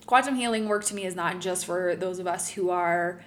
quantum 0.06 0.36
healing 0.36 0.67
work 0.67 0.84
to 0.84 0.95
me 0.95 1.06
is 1.06 1.15
not 1.15 1.39
just 1.39 1.65
for 1.65 1.95
those 1.95 2.19
of 2.19 2.28
us 2.28 2.49
who 2.49 2.69
are 2.69 3.21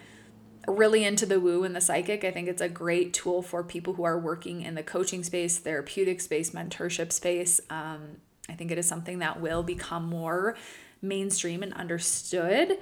really 0.67 1.03
into 1.03 1.25
the 1.25 1.41
woo 1.41 1.65
and 1.65 1.75
the 1.75 1.81
psychic. 1.81 2.25
I 2.25 2.31
think 2.31 2.47
it's 2.47 2.61
a 2.61 2.69
great 2.69 3.15
tool 3.15 3.41
for 3.41 3.65
people 3.65 3.95
who 3.95 4.05
are 4.05 4.19
working 4.19 4.61
in 4.61 4.75
the 4.75 4.83
coaching 4.83 5.25
space, 5.25 5.57
therapeutic 5.57 6.21
space, 6.21 6.51
mentorship 6.51 7.11
space. 7.11 7.59
Um, 7.71 8.19
I 8.49 8.55
think 8.55 8.71
it 8.71 8.79
is 8.79 8.87
something 8.87 9.19
that 9.19 9.41
will 9.41 9.63
become 9.63 10.07
more 10.07 10.57
mainstream 11.03 11.63
and 11.63 11.73
understood 11.75 12.79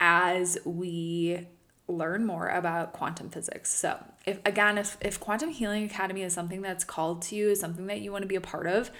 as 0.00 0.58
we 0.64 1.46
learn 1.86 2.24
more 2.24 2.48
about 2.48 2.92
quantum 2.92 3.28
physics. 3.30 3.72
So, 3.72 4.02
if 4.24 4.38
again, 4.46 4.78
if, 4.78 4.96
if 5.00 5.18
Quantum 5.18 5.50
Healing 5.50 5.84
Academy 5.84 6.22
is 6.22 6.32
something 6.32 6.62
that's 6.62 6.84
called 6.84 7.22
to 7.22 7.36
you, 7.36 7.50
is 7.50 7.60
something 7.60 7.86
that 7.86 8.00
you 8.00 8.12
want 8.12 8.22
to 8.22 8.28
be 8.28 8.36
a 8.36 8.40
part 8.40 8.66
of, 8.66 8.90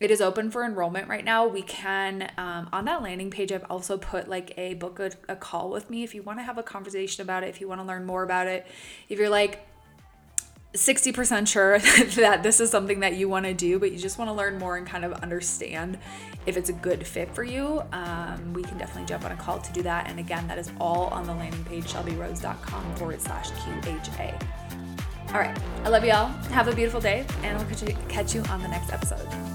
it 0.00 0.10
is 0.10 0.20
open 0.20 0.50
for 0.50 0.64
enrollment 0.64 1.08
right 1.08 1.24
now. 1.24 1.46
We 1.46 1.62
can, 1.62 2.30
um, 2.36 2.68
on 2.72 2.86
that 2.86 3.02
landing 3.02 3.30
page, 3.30 3.52
I've 3.52 3.64
also 3.70 3.98
put 3.98 4.28
like 4.28 4.52
a 4.56 4.74
book 4.74 4.98
a, 4.98 5.12
a 5.28 5.36
call 5.36 5.70
with 5.70 5.90
me 5.90 6.02
if 6.02 6.14
you 6.14 6.22
want 6.22 6.38
to 6.38 6.42
have 6.42 6.58
a 6.58 6.62
conversation 6.62 7.22
about 7.22 7.44
it, 7.44 7.50
if 7.50 7.60
you 7.60 7.68
want 7.68 7.80
to 7.80 7.86
learn 7.86 8.04
more 8.04 8.22
about 8.22 8.48
it. 8.48 8.66
If 9.08 9.18
you're 9.18 9.28
like, 9.28 9.66
60% 10.74 11.46
sure 11.46 11.78
that 12.16 12.42
this 12.42 12.60
is 12.60 12.70
something 12.70 13.00
that 13.00 13.14
you 13.14 13.28
want 13.28 13.46
to 13.46 13.54
do, 13.54 13.78
but 13.78 13.92
you 13.92 13.98
just 13.98 14.18
want 14.18 14.28
to 14.28 14.32
learn 14.32 14.58
more 14.58 14.76
and 14.76 14.86
kind 14.86 15.04
of 15.04 15.12
understand 15.14 15.98
if 16.46 16.56
it's 16.56 16.70
a 16.70 16.72
good 16.72 17.06
fit 17.06 17.32
for 17.34 17.44
you, 17.44 17.82
um, 17.92 18.52
we 18.52 18.62
can 18.62 18.78
definitely 18.78 19.06
jump 19.06 19.24
on 19.24 19.32
a 19.32 19.36
call 19.36 19.60
to 19.60 19.72
do 19.72 19.82
that. 19.82 20.08
And 20.08 20.18
again, 20.18 20.46
that 20.48 20.58
is 20.58 20.72
all 20.80 21.06
on 21.08 21.24
the 21.24 21.34
landing 21.34 21.64
page, 21.64 21.84
shelbyrose.com 21.84 22.96
forward 22.96 23.20
slash 23.20 23.50
QHA. 23.50 24.42
All 25.28 25.40
right. 25.40 25.56
I 25.84 25.88
love 25.88 26.04
y'all. 26.04 26.26
Have 26.50 26.68
a 26.68 26.74
beautiful 26.74 27.00
day, 27.00 27.24
and 27.42 27.58
you, 27.80 27.96
catch 28.08 28.34
you 28.34 28.42
on 28.44 28.62
the 28.62 28.68
next 28.68 28.92
episode. 28.92 29.51